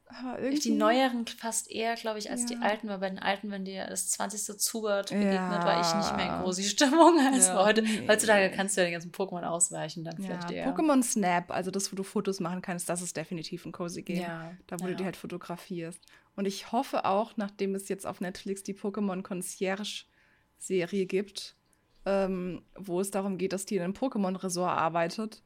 [0.08, 0.60] Aber irgendwie.
[0.60, 2.60] Die neueren fast eher, glaube ich, als die Ja.
[2.60, 4.56] alten, weil bei den alten, wenn dir das 20.
[4.56, 5.64] Zubert begegnet, Ja.
[5.64, 7.64] war ich nicht mehr in große Stimmung als Ja.
[7.64, 7.82] heute.
[8.06, 10.72] Heutzutage kannst du ja den ganzen Pokémon ausweichen, dann vielleicht eher.
[10.72, 14.18] Pokémon Snap, also das, wo du Fotos machen kannst, das ist definitiv ein cozy Game.
[14.22, 16.00] Ja, Da, wo du die halt fotografierst.
[16.36, 21.56] Und ich hoffe auch, nachdem es jetzt auf Netflix die Pokémon Concierge-Serie gibt,
[22.04, 25.42] ähm, wo es darum geht, dass die in einem Pokémon-Resort arbeitet,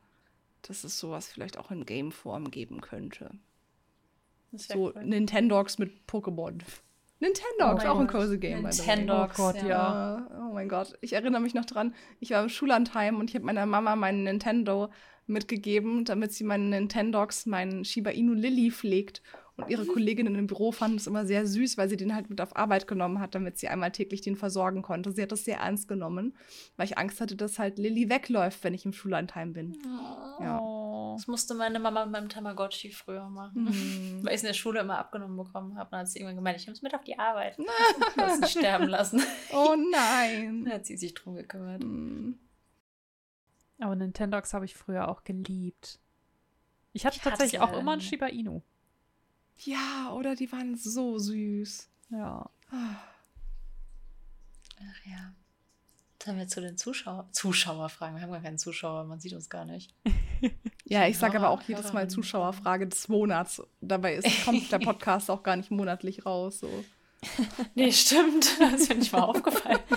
[0.63, 3.31] dass es sowas vielleicht auch in Game-Form geben könnte.
[4.53, 5.05] So cool.
[5.05, 6.59] Nintendogs mit Pokémon.
[7.21, 8.63] Nintendogs, Oh auch ein cozy Game.
[8.63, 9.69] Nintendogs, Oh Gott, ja.
[9.69, 10.27] ja.
[10.31, 10.97] Ja, oh mein Gott.
[11.03, 14.25] Ich erinnere mich noch dran, ich war im Schullandheim und ich habe meiner Mama meinen
[14.25, 14.91] Nintendo
[15.27, 19.23] mitgegeben, damit sie meinen Nintendogs, meinen Shiba Inu Lilly pflegt.
[19.63, 22.41] Und ihre Kolleginnen im Büro fanden es immer sehr süß, weil sie den halt mit
[22.41, 25.13] auf Arbeit genommen hat, damit sie einmal täglich den versorgen konnte.
[25.13, 26.35] Sie hat das sehr ernst genommen,
[26.77, 29.77] weil ich Angst hatte, dass halt Lilly wegläuft, wenn ich im Schullandheim bin.
[30.41, 30.61] Ja.
[30.61, 31.15] Oh.
[31.17, 33.65] Das musste meine Mama mit meinem Tamagotchi früher machen.
[33.65, 34.21] Mhm.
[34.23, 35.91] Weil ich es in der Schule immer abgenommen bekommen habe.
[35.91, 37.59] Dann hat sie irgendwann gemeint, ich nehme es mit auf die Arbeit.
[38.17, 39.23] Es nicht sterben lassen.
[39.53, 40.65] Oh nein.
[40.65, 41.83] Dann hat sie sich drum gekümmert.
[41.83, 42.39] Mhm.
[43.79, 45.99] Aber Nintendogs habe ich früher auch geliebt.
[46.93, 48.05] Ich hatte Ich hatte tatsächlich auch immer ein nie.
[48.05, 48.63] Shiba Inu.
[49.63, 51.89] Ja, oder die waren so süß.
[52.11, 52.49] Ja.
[52.71, 52.97] Ah.
[54.79, 55.35] Ach ja.
[56.13, 58.17] Jetzt haben wir zu den Zuschauer Zuschauerfragen.
[58.17, 59.95] Wir haben gar keinen Zuschauer, man sieht uns gar nicht.
[60.85, 62.11] Ja, ich sage aber auch jedes Mal.
[62.11, 63.63] Zuschauerfrage des Monats.
[63.81, 66.59] Dabei ist, kommt der Podcast auch gar nicht monatlich raus.
[66.59, 66.85] So.
[67.77, 68.59] Nee, stimmt.
[68.59, 69.79] Das ist mir nicht mal aufgefallen.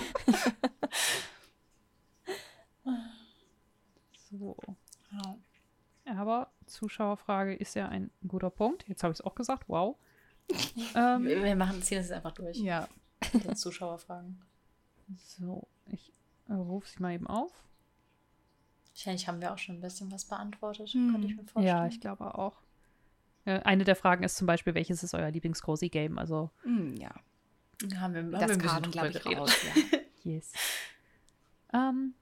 [4.30, 4.56] So.
[5.10, 6.16] Ja.
[6.16, 8.86] Aber Zuschauerfrage ist ja ein guter Punkt.
[8.88, 9.64] Jetzt habe ich es auch gesagt.
[9.68, 9.96] Wow.
[10.94, 12.58] ähm, Wir wir machen, ziehen das jetzt einfach durch.
[12.58, 12.88] Ja.
[13.32, 14.42] Mit den Zuschauerfragen.
[15.16, 16.12] so, ich
[16.48, 17.52] äh, rufe sie mal eben auf.
[18.92, 21.12] Wahrscheinlich haben wir auch schon ein bisschen was beantwortet, Hm.
[21.12, 21.66] könnte ich mir vorstellen.
[21.66, 22.60] Ja, ich glaube auch.
[23.44, 26.18] Äh, eine der Fragen ist zum Beispiel, welches ist euer Lieblings-Cozy-Game?
[26.18, 27.10] Also, Hm, ja.
[27.96, 29.56] Haben wir, haben wir Das ein bisschen kam, glaube ich, raus.
[29.64, 29.98] Ja.
[30.32, 30.52] yes.
[31.72, 32.14] ähm,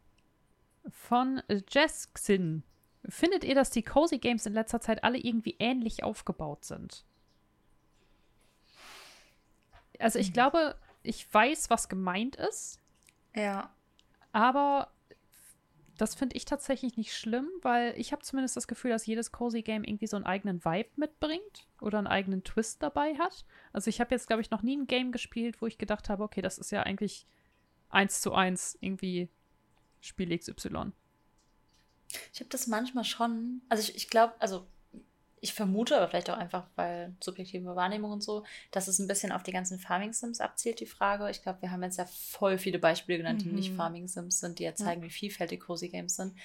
[0.89, 2.63] von Jess Xin.
[3.09, 7.05] Findet ihr, dass die Cozy Games in letzter Zeit alle irgendwie ähnlich aufgebaut sind?
[9.99, 12.81] Also, ich glaube, ich weiß, was gemeint ist.
[13.35, 13.75] Ja.
[14.33, 14.93] Aber
[15.99, 19.63] das finde ich tatsächlich nicht schlimm, weil ich habe zumindest das Gefühl, dass jedes Cozy
[19.63, 23.45] Game irgendwie so einen eigenen Vibe mitbringt oder einen eigenen Twist dabei hat.
[23.73, 26.25] Also ich habe jetzt, glaube ich, noch nie ein Game gespielt, wo ich gedacht habe,
[26.25, 27.27] okay, das ist ja eigentlich
[27.89, 29.29] eins zu eins irgendwie
[30.01, 30.93] Spiel XY.
[32.33, 33.63] Ich habe das manchmal schon.
[33.69, 34.67] Also ich, ich glaube, also
[35.41, 39.33] ich vermute, aber vielleicht auch einfach, weil subjektive Wahrnehmung und so, dass es ein bisschen
[39.33, 41.29] auf die ganzen Farming-Sims abzielt, die Frage.
[41.31, 43.57] Ich glaube, wir haben jetzt ja voll viele Beispiele genannt, die Mhm.
[43.57, 46.37] nicht Farming-Sims sind, die ja zeigen, wie vielfältig Cozy Games sind.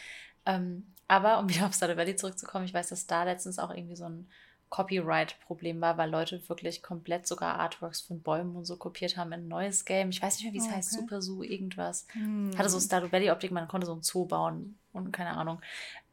[0.47, 3.95] Ähm, aber um wieder auf Stardew Valley zurückzukommen, ich weiß, dass da letztens auch irgendwie
[3.95, 4.28] so ein
[4.70, 9.41] Copyright-Problem war, weil Leute wirklich komplett sogar Artworks von Bäumen und so kopiert haben in
[9.41, 10.09] ein neues Game.
[10.09, 11.01] Ich weiß nicht mehr, wie es Oh, heißt, okay.
[11.01, 12.51] Super Zoo, irgendwas Hm.
[12.57, 15.61] hatte so Stardew Valley Optik, man konnte so ein Zoo bauen und keine Ahnung.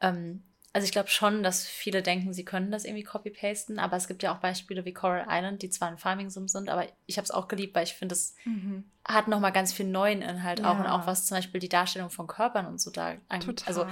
[0.01, 0.43] Ähm,
[0.73, 4.23] Also ich glaube schon, dass viele denken, sie können das irgendwie copy-pasten, aber es gibt
[4.23, 7.31] ja auch Beispiele wie Coral Island, die zwar ein Farming-Sim sind, aber ich habe es
[7.31, 8.83] auch geliebt, weil ich finde, es mhm.
[9.05, 10.69] hat nochmal ganz viel neuen Inhalt ja.
[10.69, 13.63] auch und auch was zum Beispiel die Darstellung von Körpern und so da angeht.
[13.67, 13.85] Also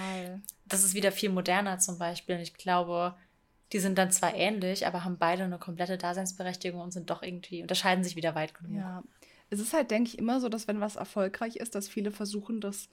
[0.65, 3.15] das ist wieder viel moderner zum Beispiel und ich glaube,
[3.73, 7.63] die sind dann zwar ähnlich, aber haben beide eine komplette Daseinsberechtigung und sind doch irgendwie,
[7.63, 8.77] unterscheiden sich wieder weit genug.
[8.77, 9.03] Ja.
[9.49, 12.61] Es ist halt, denke ich, immer so, dass wenn was erfolgreich ist, dass viele versuchen,
[12.61, 12.87] das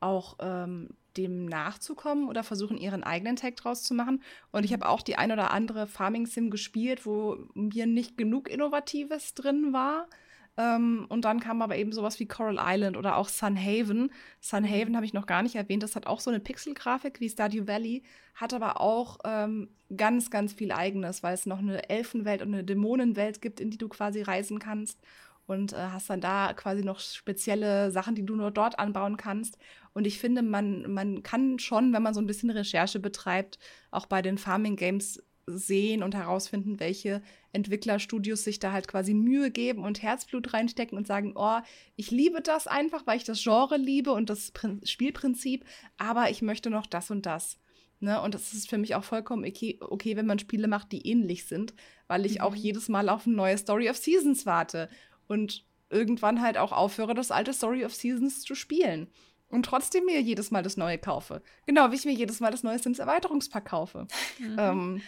[0.00, 4.22] auch ähm, dem nachzukommen oder versuchen, ihren eigenen Tag draus zu machen.
[4.50, 9.34] Und ich habe auch die ein oder andere Farming-Sim gespielt, wo mir nicht genug Innovatives
[9.34, 10.08] drin war.
[10.56, 14.12] Ähm, und dann kam aber eben sowas wie Coral Island oder auch Sunhaven.
[14.40, 15.82] Sunhaven habe ich noch gar nicht erwähnt.
[15.82, 20.52] Das hat auch so eine Pixelgrafik wie Stardew Valley, hat aber auch ähm, ganz, ganz
[20.52, 24.22] viel Eigenes, weil es noch eine Elfenwelt und eine Dämonenwelt gibt, in die du quasi
[24.22, 25.00] reisen kannst
[25.46, 29.58] und äh, hast dann da quasi noch spezielle Sachen, die du nur dort anbauen kannst.
[29.92, 33.58] Und ich finde, man, man kann schon, wenn man so ein bisschen Recherche betreibt,
[33.90, 37.22] auch bei den Farming Games sehen und herausfinden, welche
[37.52, 41.58] Entwicklerstudios sich da halt quasi Mühe geben und Herzblut reinstecken und sagen, oh,
[41.96, 45.64] ich liebe das einfach, weil ich das Genre liebe und das Prin Spielprinzip,
[45.98, 47.58] aber ich möchte noch das und das.
[48.00, 48.20] Ne?
[48.20, 51.46] Und das ist für mich auch vollkommen okay, okay, wenn man Spiele macht, die ähnlich
[51.46, 51.74] sind,
[52.06, 52.40] weil ich mhm.
[52.42, 54.88] auch jedes Mal auf eine neue Story of Seasons warte
[55.26, 59.08] und irgendwann halt auch aufhöre, das alte Story of Seasons zu spielen.
[59.48, 61.40] Und trotzdem mir jedes Mal das Neue kaufe.
[61.66, 64.06] Genau, wie ich mir jedes Mal das neue Sims Erweiterungspack kaufe.
[64.40, 64.56] Mhm.
[64.58, 65.02] Ähm,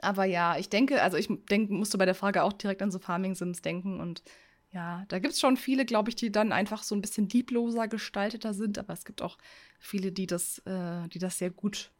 [0.00, 2.98] aber ja, ich denke, also ich denk, musste bei der Frage auch direkt an so
[2.98, 4.22] Farming Sims denken und
[4.70, 7.88] ja, da gibt es schon viele, glaube ich, die dann einfach so ein bisschen liebloser
[7.88, 9.38] gestalteter sind, aber es gibt auch
[9.78, 11.90] viele, die das, äh, die das sehr gut,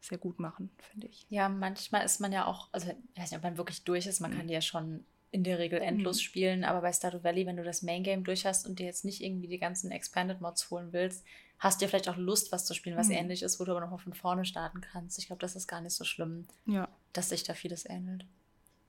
[0.00, 1.26] sehr gut machen, finde ich.
[1.30, 4.20] Ja, manchmal ist man ja auch, also ich weiß nicht, ob man wirklich durch ist,
[4.20, 4.36] man mhm.
[4.36, 6.22] kann ja schon in der Regel endlos mhm.
[6.22, 9.04] spielen, aber bei Stardew Valley, wenn du das Main Game durch hast und dir jetzt
[9.04, 11.24] nicht irgendwie die ganzen Expanded Mods holen willst,
[11.58, 13.14] hast du ja vielleicht auch Lust, was zu spielen, was mhm.
[13.14, 15.18] ähnlich ist, wo du aber nochmal von vorne starten kannst.
[15.18, 16.86] Ich glaube, das ist gar nicht so schlimm, ja.
[17.14, 18.26] Dass sich da vieles ähnelt.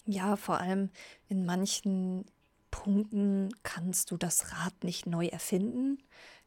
[0.05, 0.89] Ja, vor allem
[1.29, 2.25] in manchen
[2.69, 5.97] Punkten kannst du das Rad nicht neu erfinden.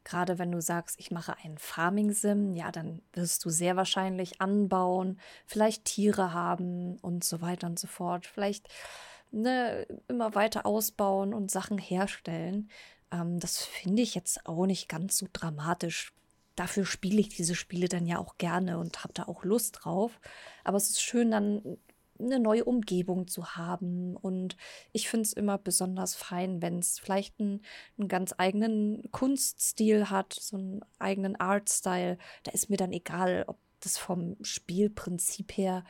[0.05, 5.19] Gerade wenn du sagst, ich mache einen Farming-Sim, ja, dann wirst du sehr wahrscheinlich anbauen,
[5.47, 8.27] vielleicht Tiere haben und so weiter und so fort.
[8.27, 8.69] Vielleicht
[9.31, 12.71] ne, immer weiter ausbauen und Sachen herstellen.
[13.11, 16.13] Ähm, das finde ich jetzt auch nicht ganz so dramatisch.
[16.59, 20.21] Dafür spiele ich diese Spiele dann ja auch gerne und habe da auch Lust drauf.
[20.65, 21.79] Aber es ist schön, dann
[22.19, 24.17] eine neue Umgebung zu haben.
[24.17, 24.57] Und
[24.91, 27.63] ich finde es immer besonders fein, wenn es vielleicht einen,
[27.97, 32.19] einen, ganz eigenen Kunststil hat, so einen eigenen Artstyle.
[32.43, 35.85] Da ist mir dann egal, ob das vom Spielprinzip her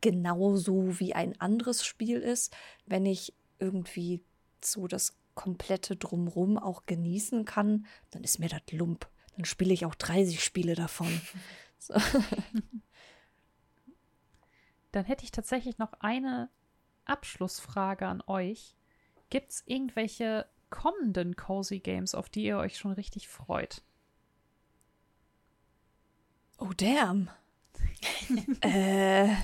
[0.00, 2.52] genauso wie ein anderes Spiel ist,
[2.86, 4.20] wenn ich irgendwie
[4.64, 9.11] so das komplette Drumrum auch genießen kann, dann ist mir das Lump.
[9.36, 11.20] Dann spiele ich auch 30 Spiele davon.
[11.84, 11.94] So.
[14.92, 16.48] Dann hätte ich tatsächlich noch eine
[17.06, 18.76] Abschlussfrage an euch.
[19.30, 23.82] Gibt es irgendwelche kommenden Cozy Games, auf die ihr euch schon richtig freut?
[26.58, 27.28] Oh, damn.
[28.60, 29.34] äh.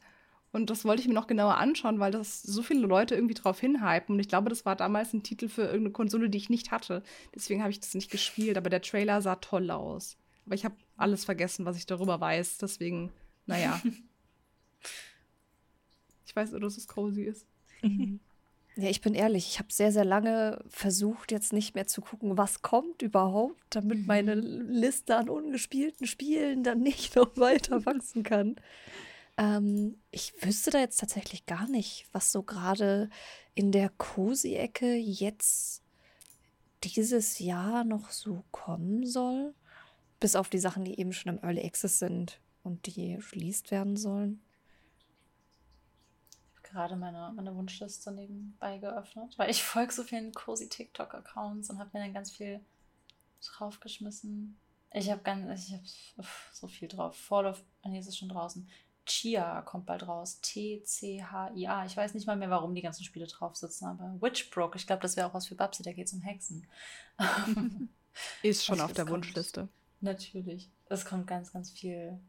[0.52, 3.60] Und das wollte ich mir noch genauer anschauen, weil das so viele Leute irgendwie drauf
[3.60, 4.16] hinhypen.
[4.16, 7.04] Und ich glaube, das war damals ein Titel für irgendeine Konsole, die ich nicht hatte.
[7.36, 8.58] Deswegen habe ich das nicht gespielt.
[8.58, 10.18] Aber der Trailer sah toll aus.
[10.46, 12.58] Aber ich habe alles vergessen, was ich darüber weiß.
[12.58, 13.12] Deswegen,
[13.46, 13.80] naja.
[16.26, 17.46] ich weiß nur, dass es cozy ist.
[18.76, 22.38] Ja, ich bin ehrlich, ich habe sehr, sehr lange versucht, jetzt nicht mehr zu gucken,
[22.38, 28.56] was kommt überhaupt, damit meine Liste an ungespielten Spielen dann nicht noch weiter wachsen kann.
[29.38, 33.10] Ähm, ich wüsste da jetzt tatsächlich gar nicht, was so gerade
[33.54, 35.84] in der Cosi-Ecke jetzt
[36.86, 39.54] dieses Jahr noch so kommen soll.
[40.22, 43.98] Bis auf die Sachen, die eben schon im Early Access sind und die released werden
[43.98, 44.42] sollen.
[46.72, 51.90] Gerade meine, meine Wunschliste nebenbei geöffnet, weil ich folge so vielen Cosi TikTok-Accounts und habe
[51.94, 52.60] mir dann ganz viel
[53.42, 54.60] draufgeschmissen.
[54.92, 57.16] Ich habe ganz, ich habe so viel drauf.
[57.16, 58.68] Fall of, ah, nee, ist es schon draußen.
[59.06, 60.40] Chia kommt bald raus.
[60.42, 61.86] T-C-H-I-A.
[61.86, 65.02] Ich weiß nicht mal mehr, warum die ganzen Spiele drauf sitzen, aber Witchbrook, ich glaube,
[65.02, 66.68] das wäre auch was für Babsi, da geht es um Hexen.
[68.44, 69.70] Ist schon auf der kommt, Wunschliste.
[70.02, 70.70] Natürlich.
[70.86, 72.20] Es kommt ganz, ganz viel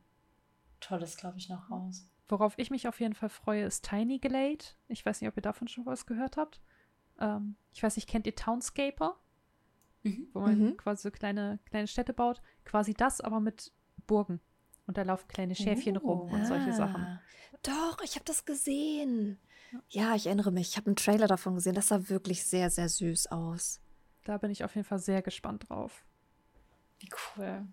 [0.81, 2.07] Tolles, glaube ich, noch raus.
[2.31, 4.65] Worauf ich mich auf jeden Fall freue, ist Tiny Glade.
[4.87, 6.61] Ich weiß nicht, ob ihr davon schon was gehört habt.
[7.19, 9.17] Ähm, ich weiß nicht, kennt ihr Townscaper?
[10.05, 10.29] Mhm.
[10.33, 10.77] Wo man mhm.
[10.77, 12.41] quasi so kleine, kleine Städte baut.
[12.65, 13.73] Quasi das, aber mit
[14.07, 14.41] Burgen.
[14.87, 17.03] Und da laufen kleine Schäfchen oh, rum und solche Sachen.
[17.03, 17.21] Ah.
[17.63, 19.39] Doch, ich habe das gesehen.
[19.89, 20.71] Ja, ich erinnere mich.
[20.71, 21.75] Ich habe einen Trailer davon gesehen.
[21.75, 23.81] Das sah wirklich sehr, sehr süß aus.
[24.25, 26.05] Da bin ich auf jeden Fall sehr gespannt drauf.
[27.01, 27.67] Wie cool.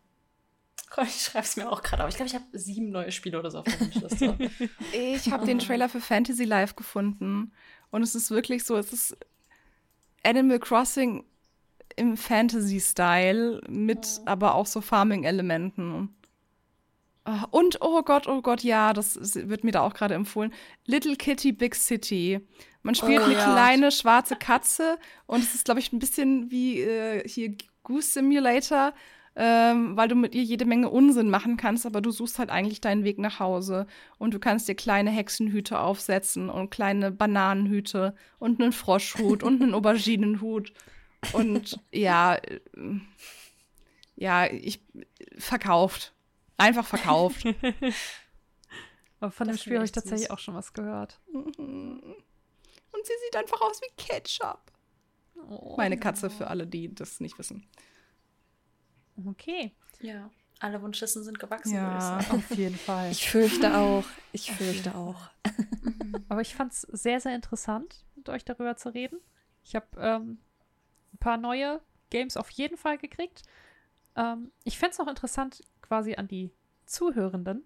[1.03, 2.09] Ich schreibe es mir auch gerade auf.
[2.09, 4.37] Ich glaube, ich habe sieben neue Spiele oder so auf der Wunschliste.
[4.93, 7.51] ich habe den Trailer für Fantasy Life gefunden.
[7.91, 9.17] Und es ist wirklich so, es ist
[10.23, 11.23] Animal Crossing
[11.95, 14.23] im Fantasy-Style mit oh.
[14.25, 16.15] aber auch so Farming-Elementen.
[17.25, 20.53] Ah, und, oh Gott, oh Gott, ja, das wird mir da auch gerade empfohlen.
[20.85, 22.39] Little Kitty, Big City.
[22.83, 23.43] Man spielt oh, eine ja.
[23.43, 28.93] kleine schwarze Katze und es ist, glaube ich, ein bisschen wie äh, hier Goose Simulator,
[29.39, 32.81] ähm, weil du mit ihr jede Menge Unsinn machen kannst, aber du suchst halt eigentlich
[32.81, 33.85] deinen Weg nach Hause
[34.17, 39.73] und du kannst dir kleine Hexenhüte aufsetzen und kleine Bananenhüte und einen Froschhut und einen
[39.75, 40.73] Auberginenhut.
[41.33, 42.37] Und ja,
[44.15, 44.81] ja, ich
[45.37, 46.15] verkauft.
[46.57, 47.45] Einfach verkauft.
[49.19, 50.31] Aber von das dem Spiel habe ich tatsächlich süß.
[50.31, 51.19] auch schon was gehört.
[51.31, 52.01] Mhm.
[52.91, 54.71] Und sie sieht einfach aus wie Ketchup.
[55.49, 57.67] Oh, Meine Katze für alle, die das nicht wissen.
[59.25, 59.73] Okay.
[60.01, 61.75] Ja, alle Wunschlisten sind gewachsen.
[61.75, 63.11] Ja, auf jeden Fall.
[63.11, 64.05] Ich fürchte auch.
[64.31, 65.29] Ich fürchte auch.
[66.29, 69.19] Aber ich fand es sehr, sehr interessant, mit euch darüber zu reden.
[69.63, 70.39] Ich habe ähm,
[71.13, 73.43] ein paar neue Games auf jeden Fall gekriegt.
[74.15, 76.51] Ähm, ich fände es auch interessant, quasi an die
[76.85, 77.65] Zuhörenden,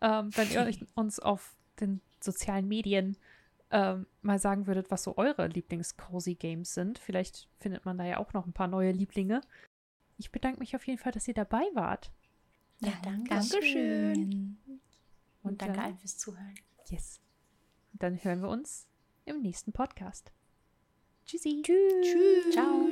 [0.00, 3.16] ähm, wenn ihr uns auf den sozialen Medien
[3.70, 6.98] ähm, mal sagen würdet, was so eure Lieblings-Cozy-Games sind.
[6.98, 9.42] Vielleicht findet man da ja auch noch ein paar neue Lieblinge.
[10.20, 12.12] Ich bedanke mich auf jeden Fall, dass ihr dabei wart.
[12.80, 13.30] Ja, danke.
[13.30, 14.58] Dankeschön.
[14.66, 14.80] Und,
[15.42, 16.54] Und danke allen fürs Zuhören.
[16.88, 17.20] Yes.
[17.92, 18.86] Und dann hören wir uns
[19.24, 20.30] im nächsten Podcast.
[21.24, 21.62] Tschüssi.
[21.62, 22.06] Tschüss.
[22.06, 22.52] Tschüss.
[22.52, 22.86] Ciao.